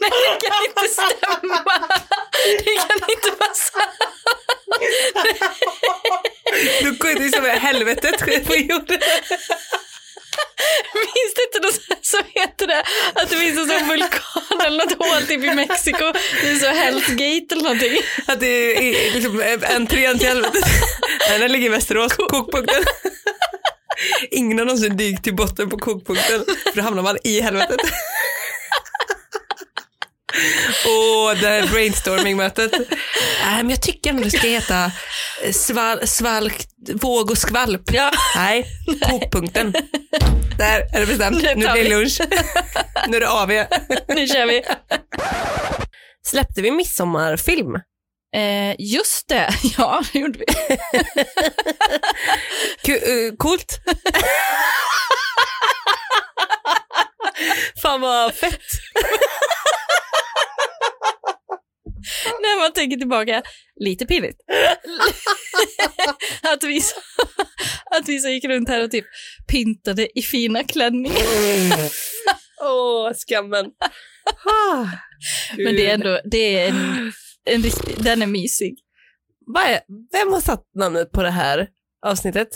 [0.00, 0.10] Nej,
[0.40, 1.64] det kan inte stämma.
[2.64, 3.90] Det kan inte vara sant.
[6.82, 9.00] Du går ju som i helvetet på jorden.
[10.92, 12.82] Finns det inte något som heter det?
[13.14, 14.37] Att det finns en sån vulkan
[14.68, 16.12] eller något hål typ i Mexiko.
[16.42, 17.98] Det är så Hell's Gate eller någonting.
[18.26, 19.42] Att det är liksom
[19.76, 20.64] entrén till helvetet.
[21.28, 22.82] Nej, den ligger i Västerås, kokpunkten.
[24.30, 27.80] Ingen har någonsin dykt till botten på kokpunkten, för då hamnar man i helvetet.
[30.84, 32.72] Och det här brainstorming-mötet.
[33.44, 34.84] Nej, men jag tycker ändå det ska heta
[35.44, 37.82] eh, sval, svalk, våg och skvalp.
[37.92, 38.10] Ja.
[38.36, 38.66] Nej,
[39.02, 39.72] kokpunkten.
[40.58, 41.42] Där är det bestämt.
[41.56, 42.20] Nu tar blir det lunch.
[43.08, 43.48] Nu är det AV.
[44.08, 44.62] Nu kör vi.
[46.26, 47.74] Släppte vi midsommarfilm?
[48.36, 50.44] Eh, just det, ja det gjorde vi.
[52.92, 53.78] Eh, coolt.
[57.82, 58.60] Fan vad fett.
[62.40, 63.42] När man tänker tillbaka,
[63.76, 64.40] lite pirrigt.
[66.42, 66.80] att, vi,
[67.90, 69.04] Att vi så gick runt här och typ
[69.52, 71.92] pyntade i fina klänningar.
[72.60, 73.66] Åh, skammen.
[74.44, 74.86] Ah,
[75.56, 77.12] Men det är ändå, det är en,
[77.44, 78.78] en riktig, den är mysig.
[79.66, 79.80] Är,
[80.12, 81.68] vem har satt namnet på det här
[82.06, 82.48] avsnittet?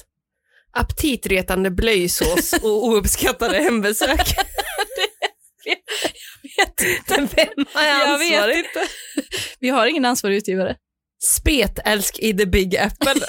[0.75, 4.29] Aptitretande blöjsås och ouppskattade hembesök.
[7.09, 7.29] Vem
[7.75, 8.57] är Jag vet ansvarig?
[8.59, 8.87] inte.
[9.61, 10.77] Vi har ingen ansvarig utgivare.
[11.25, 13.15] Spetälsk i the big apple.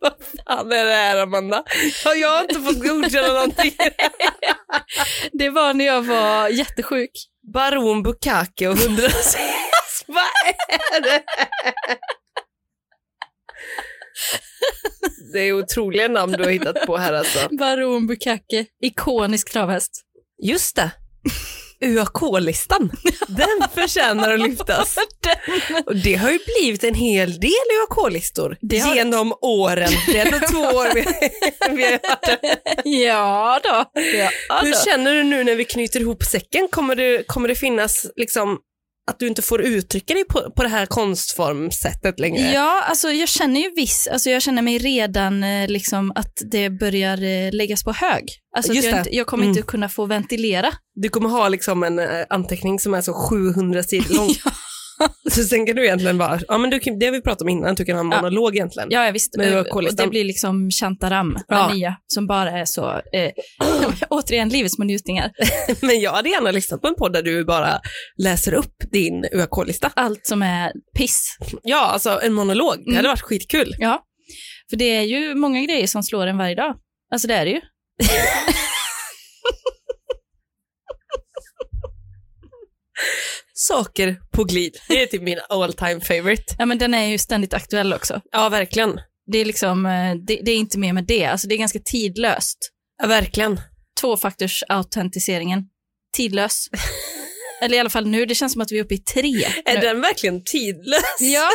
[0.00, 0.12] Vad
[0.46, 1.64] fan är det här Amanda?
[2.04, 3.72] Har jag inte fått godkänna någonting?
[5.32, 7.10] Det var när jag var jättesjuk.
[7.52, 9.08] Baron Bukake och hundra
[10.06, 10.24] Vad
[10.92, 11.22] är det?
[15.32, 17.48] Det är otroliga namn du har hittat på här alltså.
[17.58, 20.02] Baron Bukake, ikonisk travhäst.
[20.42, 20.90] Just det.
[21.84, 22.90] UAK-listan,
[23.28, 24.96] den förtjänar att lyftas.
[25.86, 29.90] Och det har ju blivit en hel del UAK-listor har- genom åren.
[30.12, 31.00] Det är ändå två år vi,
[31.76, 32.56] vi har gjort det.
[32.84, 34.00] Ja då.
[34.00, 34.30] Ja,
[34.62, 34.78] Hur då.
[34.84, 36.68] känner du nu när vi knyter ihop säcken?
[36.70, 38.58] Kommer det, kommer det finnas liksom
[39.10, 42.52] att du inte får uttrycka dig på, på det här konstformsättet längre?
[42.52, 46.70] Ja, alltså jag känner ju viss, alltså jag känner mig redan eh, liksom att det
[46.70, 48.24] börjar eh, läggas på hög.
[48.56, 49.56] Alltså Just jag, inte, jag kommer Mm.
[49.56, 50.72] inte kunna få ventilera.
[50.94, 54.28] Du kommer ha liksom en eh, anteckning som är så 700 sidor lång.
[55.30, 57.74] Så sen kan du egentligen bara, ja men du, det har vi pratat om innan,
[57.74, 58.16] du kan ha en Ja.
[58.22, 58.88] monolog egentligen.
[58.92, 59.36] Ja, jag visst.
[59.38, 59.84] UAK-listan.
[59.86, 61.56] och det blir liksom Chantaram, Ja.
[61.68, 63.30] den nya, som bara är så, eh,
[64.10, 65.30] återigen livets små njutningar.
[65.86, 67.80] Men jag hade gärna lyssnat på en podd där du bara
[68.22, 69.90] läser upp din UAK-lista.
[69.96, 71.36] Allt som är piss.
[71.62, 73.10] Ja, alltså en monolog, det hade Mm.
[73.10, 73.74] varit skitkul.
[73.78, 74.02] Ja,
[74.70, 76.74] för det är ju många grejer som slår en varje dag.
[77.12, 77.60] Alltså det är det ju.
[83.62, 86.54] Saker på glid, det är typ min all time favorite.
[86.58, 88.20] Ja, men den är ju ständigt aktuell också.
[88.32, 89.00] Ja, verkligen.
[89.32, 91.24] Det är liksom, eh, det, det är inte mer med det.
[91.24, 92.58] Alltså det är ganska tidlöst.
[93.02, 93.60] Ja, verkligen.
[94.00, 95.62] Tvåfaktorsautentiseringen.
[96.16, 96.66] Tidlös.
[97.62, 99.44] Eller i alla fall nu, det känns som att vi är uppe i tre.
[99.64, 99.80] Är nu.
[99.80, 101.02] den verkligen tidlös?
[101.20, 101.50] Ja.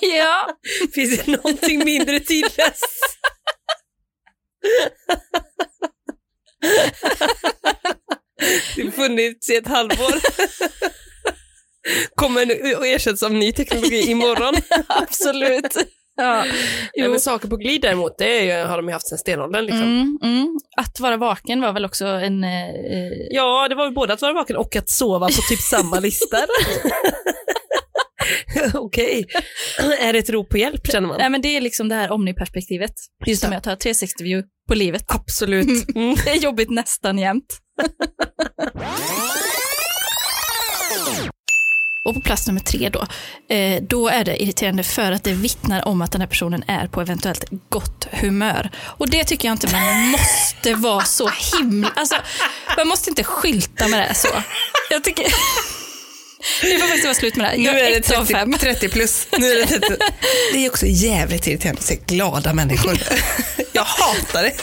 [0.00, 0.48] ja.
[0.94, 2.86] Finns det någonting mindre tidlöst?
[8.76, 10.20] Det har funnits i ett halvår.
[12.14, 14.54] Kommer och ersätts av ny teknologi imorgon.
[14.86, 15.76] Absolut.
[16.16, 16.44] Ja.
[16.94, 17.10] Jo.
[17.10, 19.64] men saker på glid däremot, det ju, har de ju haft sedan stenåldern.
[19.64, 19.82] Liksom.
[19.82, 20.58] Mm, mm.
[20.76, 22.44] Att vara vaken var väl också en...
[22.44, 25.60] Eh, eh, Ja, det var ju både att vara vaken och att sova på typ
[25.60, 26.40] samma listor.
[28.74, 29.26] Okej,
[30.00, 31.16] är det ett rop på hjälp känner man?
[31.18, 32.92] nej men det är liksom det här omniperspektivet.
[33.26, 33.56] Just Som det.
[33.56, 35.04] jag tar 360 view på livet.
[35.08, 35.88] Absolut.
[35.94, 36.14] Mm.
[36.24, 37.58] Det är jobbigt nästan jämt.
[42.04, 43.06] Och på plats nummer tre då,
[43.54, 46.86] eh, då är det irriterande för att det vittnar om att den här personen är
[46.86, 48.70] på eventuellt gott humör.
[48.80, 51.92] Och det tycker jag inte man måste vara så himla...
[51.96, 52.14] Alltså,
[52.76, 54.28] man måste inte skylta med det så.
[54.90, 55.24] Jag tycker...
[56.62, 57.56] Det får faktiskt vara slut med det.
[57.56, 58.54] Nu Jag är det ett av 30, fem.
[58.60, 59.26] 30 plus.
[59.38, 59.96] Nu är det, 30.
[60.52, 62.98] det är också jävligt irriterande att se glada människor.
[63.72, 64.52] Jag hatar det.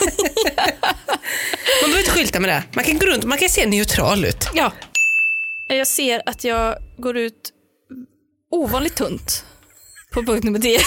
[1.82, 2.62] Man behöver inte skylta med det.
[2.72, 4.48] Man kan gå runt man kan se neutral ut.
[4.54, 4.72] Ja.
[5.70, 7.52] Jag ser att jag går ut
[8.50, 9.44] ovanligt tunt
[10.12, 10.78] på punkt nummer 10.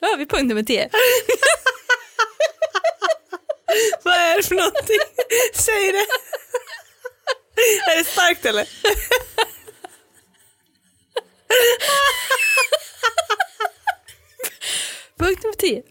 [0.00, 0.90] Då har vi punkt nummer 10.
[4.02, 4.98] Vad är det för någonting?
[5.54, 6.06] Säg det.
[7.92, 8.68] Är det starkt eller?
[15.18, 15.82] Punkt nummer 10.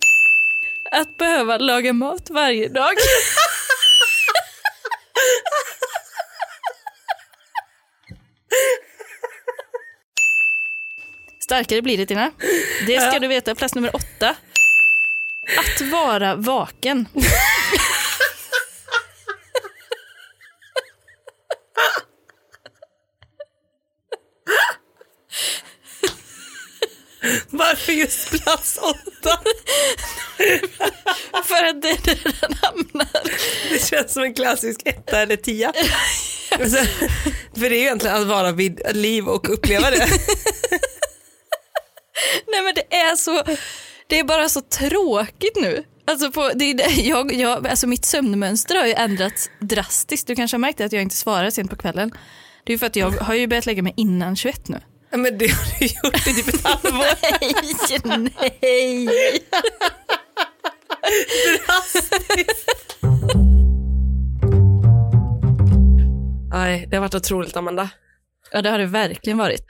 [0.92, 2.94] Att behöva laga mat varje dag.
[11.44, 12.32] Starkare blir det Tina.
[12.88, 13.56] Det ska du veta.
[13.56, 14.36] Plats nummer åtta.
[15.58, 17.08] Att vara vaken.
[27.50, 29.40] Varför just plats åtta?
[31.46, 33.08] För att det är där den hamnar.
[33.70, 35.74] Det känns som en klassisk etta eller tia.
[36.52, 36.78] Alltså,
[37.54, 40.08] för det är ju egentligen att vara vid liv och uppleva det.
[42.48, 43.44] Nej men det är så,
[44.08, 45.84] det är bara så tråkigt nu.
[46.08, 46.66] Alltså, på, det
[46.98, 50.28] jag, jag, alltså mitt sömnmönster har ju ändrats drastiskt.
[50.28, 52.12] Du kanske har märkt att jag inte svarar sent på kvällen.
[52.64, 54.82] Det är ju för att jag har ju börjat lägga mig innan 21 nu.
[55.16, 57.06] Ja, men det har du gjort i typ ett halvår.
[58.42, 59.40] Nej, nej.
[66.52, 67.90] Nej, det har varit otroligt Amanda.
[68.52, 69.62] Ja, det har det verkligen varit.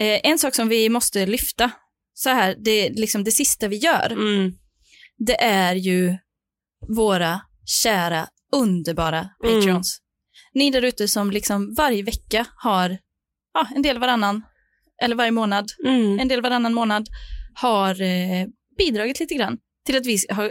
[0.00, 1.70] Eh, en sak som vi måste lyfta,
[2.14, 4.52] så här, det, liksom det sista vi gör, Mm.
[5.18, 6.16] det är ju
[6.96, 7.40] våra
[7.82, 9.30] kära, underbara Mm.
[9.60, 9.98] Patreons.
[10.54, 12.98] Ni där ute som liksom varje vecka har,
[13.54, 14.42] ja, en del varannan,
[15.02, 16.18] eller varje månad, Mm.
[16.18, 17.06] en del varannan månad,
[17.54, 18.46] har eh,
[18.78, 20.42] bidragit lite grann till att vi har,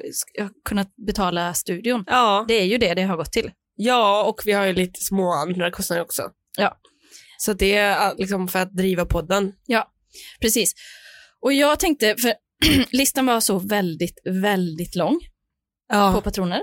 [0.41, 2.03] har kunnat betala studion.
[2.07, 2.45] Ja.
[2.47, 3.51] Det är ju det det har gått till.
[3.75, 6.29] ja, och vi har ju lite små andra kostnader också.
[6.57, 6.77] Ja.
[7.37, 9.53] Så det är äh, liksom för att driva podden.
[10.41, 10.73] Precis.
[11.41, 12.33] Och jag tänkte, för
[12.91, 15.19] listan var så väldigt, väldigt lång
[15.89, 16.21] på Ja.
[16.23, 16.61] patroner.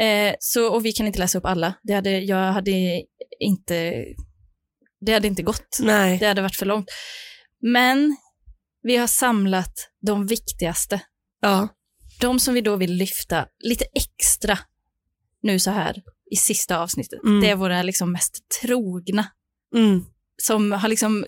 [0.00, 1.74] Eh, så, och vi kan inte läsa upp alla.
[1.82, 3.02] Det hade, jag hade
[3.40, 4.04] inte,
[5.06, 5.78] det hade inte gått.
[5.80, 6.18] Nej.
[6.18, 6.88] Det hade varit för långt.
[7.60, 8.16] Men
[8.82, 9.72] vi har samlat
[10.06, 11.00] de viktigaste.
[11.40, 11.68] Ja.
[12.20, 14.58] De som vi då vill lyfta lite extra
[15.42, 17.22] nu så här i sista avsnittet.
[17.24, 17.40] Mm.
[17.40, 19.26] Det är våra liksom mest trogna
[19.74, 20.04] Mm.
[20.42, 21.24] Som har liksom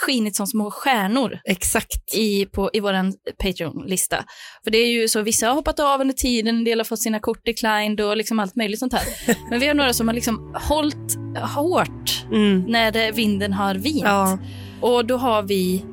[0.00, 2.14] skinit som små stjärnor Exakt.
[2.14, 2.92] i, på, i vår
[3.42, 4.24] Patreon-lista.
[4.64, 7.02] För det är ju så, vissa har hoppat av under tiden, en del har fått
[7.02, 9.04] sina kort declined och liksom allt möjligt sånt här.
[9.50, 11.16] Men vi har några som har liksom hållit
[11.54, 12.64] hårt Mm.
[12.68, 14.02] när vinden har vint.
[14.04, 14.38] Ja.
[14.80, 15.84] Och då har vi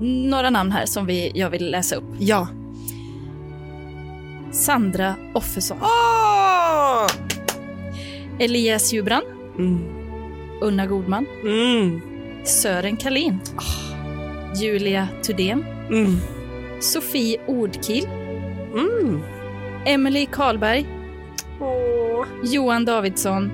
[0.00, 2.04] några namn här som vi, jag vill läsa upp.
[2.18, 2.48] Ja.
[4.52, 7.06] Sandra Offesson, Åh!
[8.38, 9.22] Elias Jubran,
[9.58, 9.99] Mm.
[10.60, 12.00] Unna Godman, Mm.
[12.44, 13.40] Sören Kalin,
[14.60, 16.16] Julia Thudén, Mm.
[16.80, 18.04] Sofie Ordkiel,
[18.74, 19.22] Mm.
[19.86, 20.86] Emily Karlberg,
[21.60, 22.26] Åh.
[22.44, 23.50] Johan Davidsson,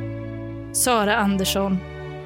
[0.73, 1.79] Sara Andersson,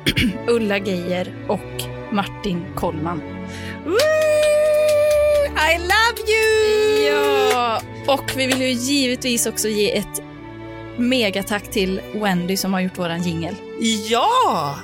[0.49, 3.22] Ulla Geijer och Martin Kollman.
[5.72, 7.11] I love you!
[7.53, 10.22] Ja, och vi vill ju givetvis också ge ett
[11.01, 13.55] megatack till Wendy som har gjort våran jingel.
[14.09, 14.79] Ja!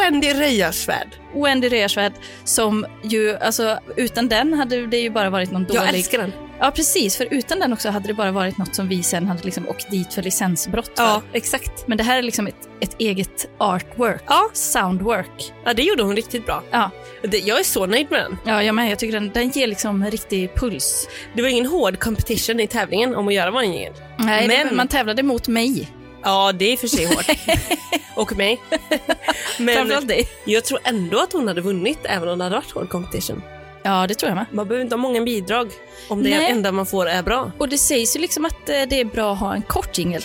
[0.00, 1.08] Wendy Röjarsvärd.
[1.34, 2.12] Wendy Röjarsvärd
[2.44, 5.80] som ju, alltså utan den hade det ju bara varit någon dålig...
[5.80, 6.32] Jag älskar den.
[6.60, 9.42] Ja, precis, för utan den också hade det bara varit något som vi sen hade
[9.42, 11.04] liksom åkt dit för licensbrott för.
[11.04, 11.88] Ja, exakt.
[11.88, 14.50] Men det här är liksom ett, ett eget artwork, Ja.
[14.52, 15.52] soundwork.
[15.64, 16.62] Ja, det gjorde hon riktigt bra.
[16.70, 16.90] Ja,
[17.22, 18.36] Det, jag är så nöjd med den.
[18.44, 18.90] ja jag med.
[18.90, 21.08] Jag tycker den, den ger liksom riktig puls.
[21.34, 23.92] Det var ingen hård competition i tävlingen om att göra vår jingel.
[24.18, 25.88] Nej, det, Men- man tävlade mot mig.
[26.22, 27.26] Ja, det är för sig hårt.
[28.16, 28.60] Och mig.
[29.58, 30.28] Men Framförallt dig.
[30.44, 33.42] jag tror ändå att hon hade vunnit även om det hade varit hård competition.
[33.88, 34.46] Ja, det tror jag med.
[34.52, 35.70] Man behöver inte ha många bidrag
[36.08, 36.50] om det Nej.
[36.50, 37.52] enda man får är bra.
[37.58, 40.24] Och det sägs ju liksom att eh, det är bra att ha en kort jingel.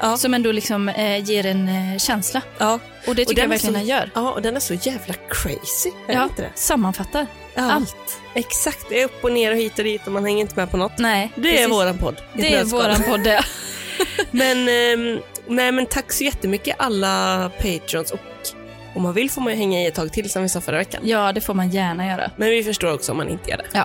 [0.00, 0.16] Ja.
[0.16, 2.42] Som ändå liksom eh, ger en eh, känsla.
[2.58, 4.10] Ja, Och det tycker jag den är verkligen så- den gör.
[4.14, 5.90] ja och den är så jävla crazy.
[6.08, 6.50] Är Ja, inte det?
[6.54, 7.72] sammanfattar Ja.
[7.72, 8.20] allt.
[8.34, 10.70] Exakt, det är upp och ner och hit och dit och man hänger inte med
[10.70, 10.98] på något.
[10.98, 11.70] Nej, Det är precis.
[11.70, 12.16] våran podd.
[12.34, 13.24] Det är våran podd.
[13.24, 13.44] det.
[14.30, 18.18] Men, ehm, nej, men tack så jättemycket alla patrons och
[18.98, 20.76] om man vill får man ju hänga i ett tag till som vi sa förra
[20.76, 21.00] veckan.
[21.04, 22.30] Ja, det får man gärna göra.
[22.36, 23.84] Men vi förstår också om man inte gör det.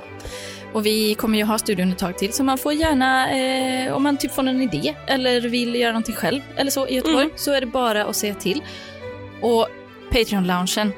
[0.74, 4.04] Och vi kommer ju ha studion ett tag till, så man får gärna, eh, om
[4.04, 7.38] man typ får en idé eller vill göra någonting själv eller så i Göteborg, Mm.
[7.38, 8.64] så är det bara att säga till.
[9.42, 9.68] Och
[10.12, 10.94] Patreon-loungen,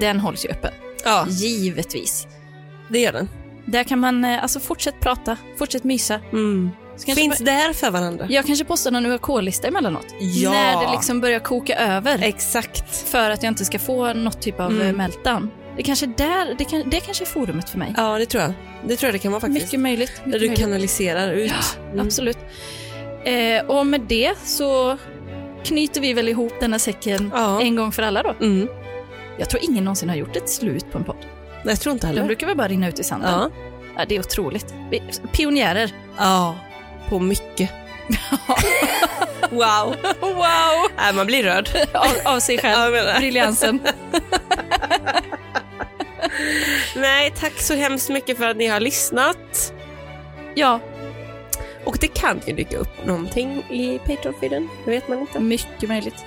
[0.00, 0.70] den hålls ju öppen.
[1.04, 2.26] Ja, Givetvis.
[2.88, 3.28] det gör den.
[3.64, 6.20] Där kan man eh, alltså fortsätta prata, fortsätta mysa.
[6.32, 6.70] Mm.
[7.04, 8.26] Finns där för varandra.
[8.30, 10.06] Jag kanske postar någon UAK-lista emellanåt.
[10.20, 10.50] Ja.
[10.50, 12.18] När det liksom börjar koka över.
[12.22, 13.08] Exakt.
[13.08, 14.82] För att jag inte ska få något typ av Mm.
[14.82, 14.96] mm.
[14.96, 15.50] meltdown.
[15.76, 17.94] Det kanske är där, det, kan, det kanske är forumet för mig.
[17.96, 18.52] Ja, det tror jag.
[18.86, 19.64] Det tror jag det kan vara faktiskt.
[19.66, 20.12] Mycket möjligt.
[20.16, 20.58] Där Mycket du möjligt.
[20.64, 21.52] kanaliserar ut.
[21.92, 22.06] Mm.
[22.06, 22.38] Absolut.
[23.24, 24.96] Eh, och med det så
[25.64, 27.60] knyter vi väl ihop denna säcken Ja.
[27.62, 28.34] en gång för alla då.
[28.40, 28.68] Mm.
[29.38, 31.16] Jag tror ingen någonsin har gjort ett slut på en podd.
[31.64, 32.24] Nej, jag tror inte De heller.
[32.26, 33.30] brukar väl bara rinna ut i sanden.
[33.32, 33.50] Ja.
[33.96, 34.74] Ja, det är otroligt.
[34.90, 35.92] Vi, pionjärer.
[36.18, 36.56] ja,
[37.10, 37.70] på mycket.
[39.50, 39.96] wow.
[40.20, 40.90] Wow!
[40.96, 41.68] Nej, man blir rörd.
[41.94, 42.92] Av, av sig själv.
[43.18, 43.80] Briljansen.
[46.96, 49.72] Nej, tack så hemskt mycket för att ni har lyssnat.
[50.54, 50.80] Ja,
[51.84, 54.68] Och det kan ju dyka upp någonting i Patreon-feeden.
[54.84, 55.40] Det vet man inte.
[55.40, 56.24] mycket möjligt.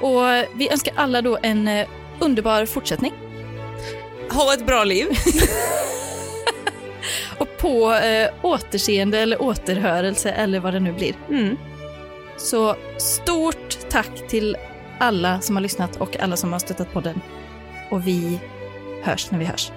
[0.00, 0.22] Och
[0.54, 1.86] vi önskar alla då en eh,
[2.18, 3.12] underbar fortsättning.
[4.30, 5.06] Ha ett bra liv.
[7.60, 11.14] På eh, återseende eller återhörelse eller vad det nu blir.
[11.28, 11.56] Mm.
[12.36, 14.56] Så stort tack till
[14.98, 17.20] alla som har lyssnat och alla som har stöttat podden.
[17.90, 18.40] Och vi
[19.02, 19.70] hörs när vi hörs.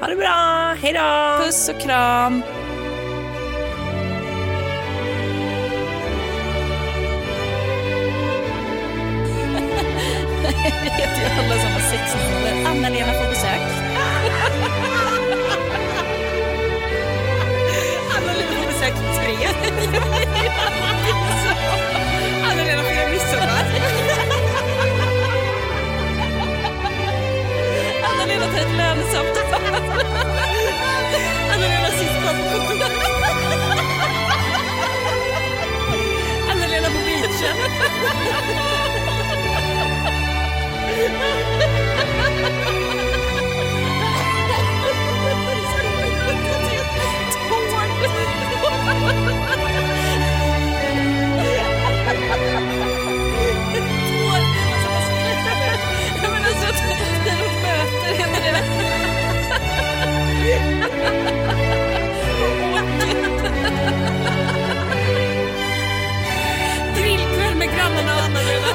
[0.00, 0.76] Ha det bra.
[0.82, 1.44] Hej då!
[1.44, 2.42] Puss och kram!
[22.42, 23.64] Han är redan midsommar.
[28.02, 29.44] Han har redan tagit lönesamtal.
[31.50, 32.92] Han har redan sist på kontoret.
[36.48, 37.56] Han är på beachen.
[41.96, 42.75] Ha ha ha!
[66.96, 68.66] Grillkväll med grannarna och Anna-Lena.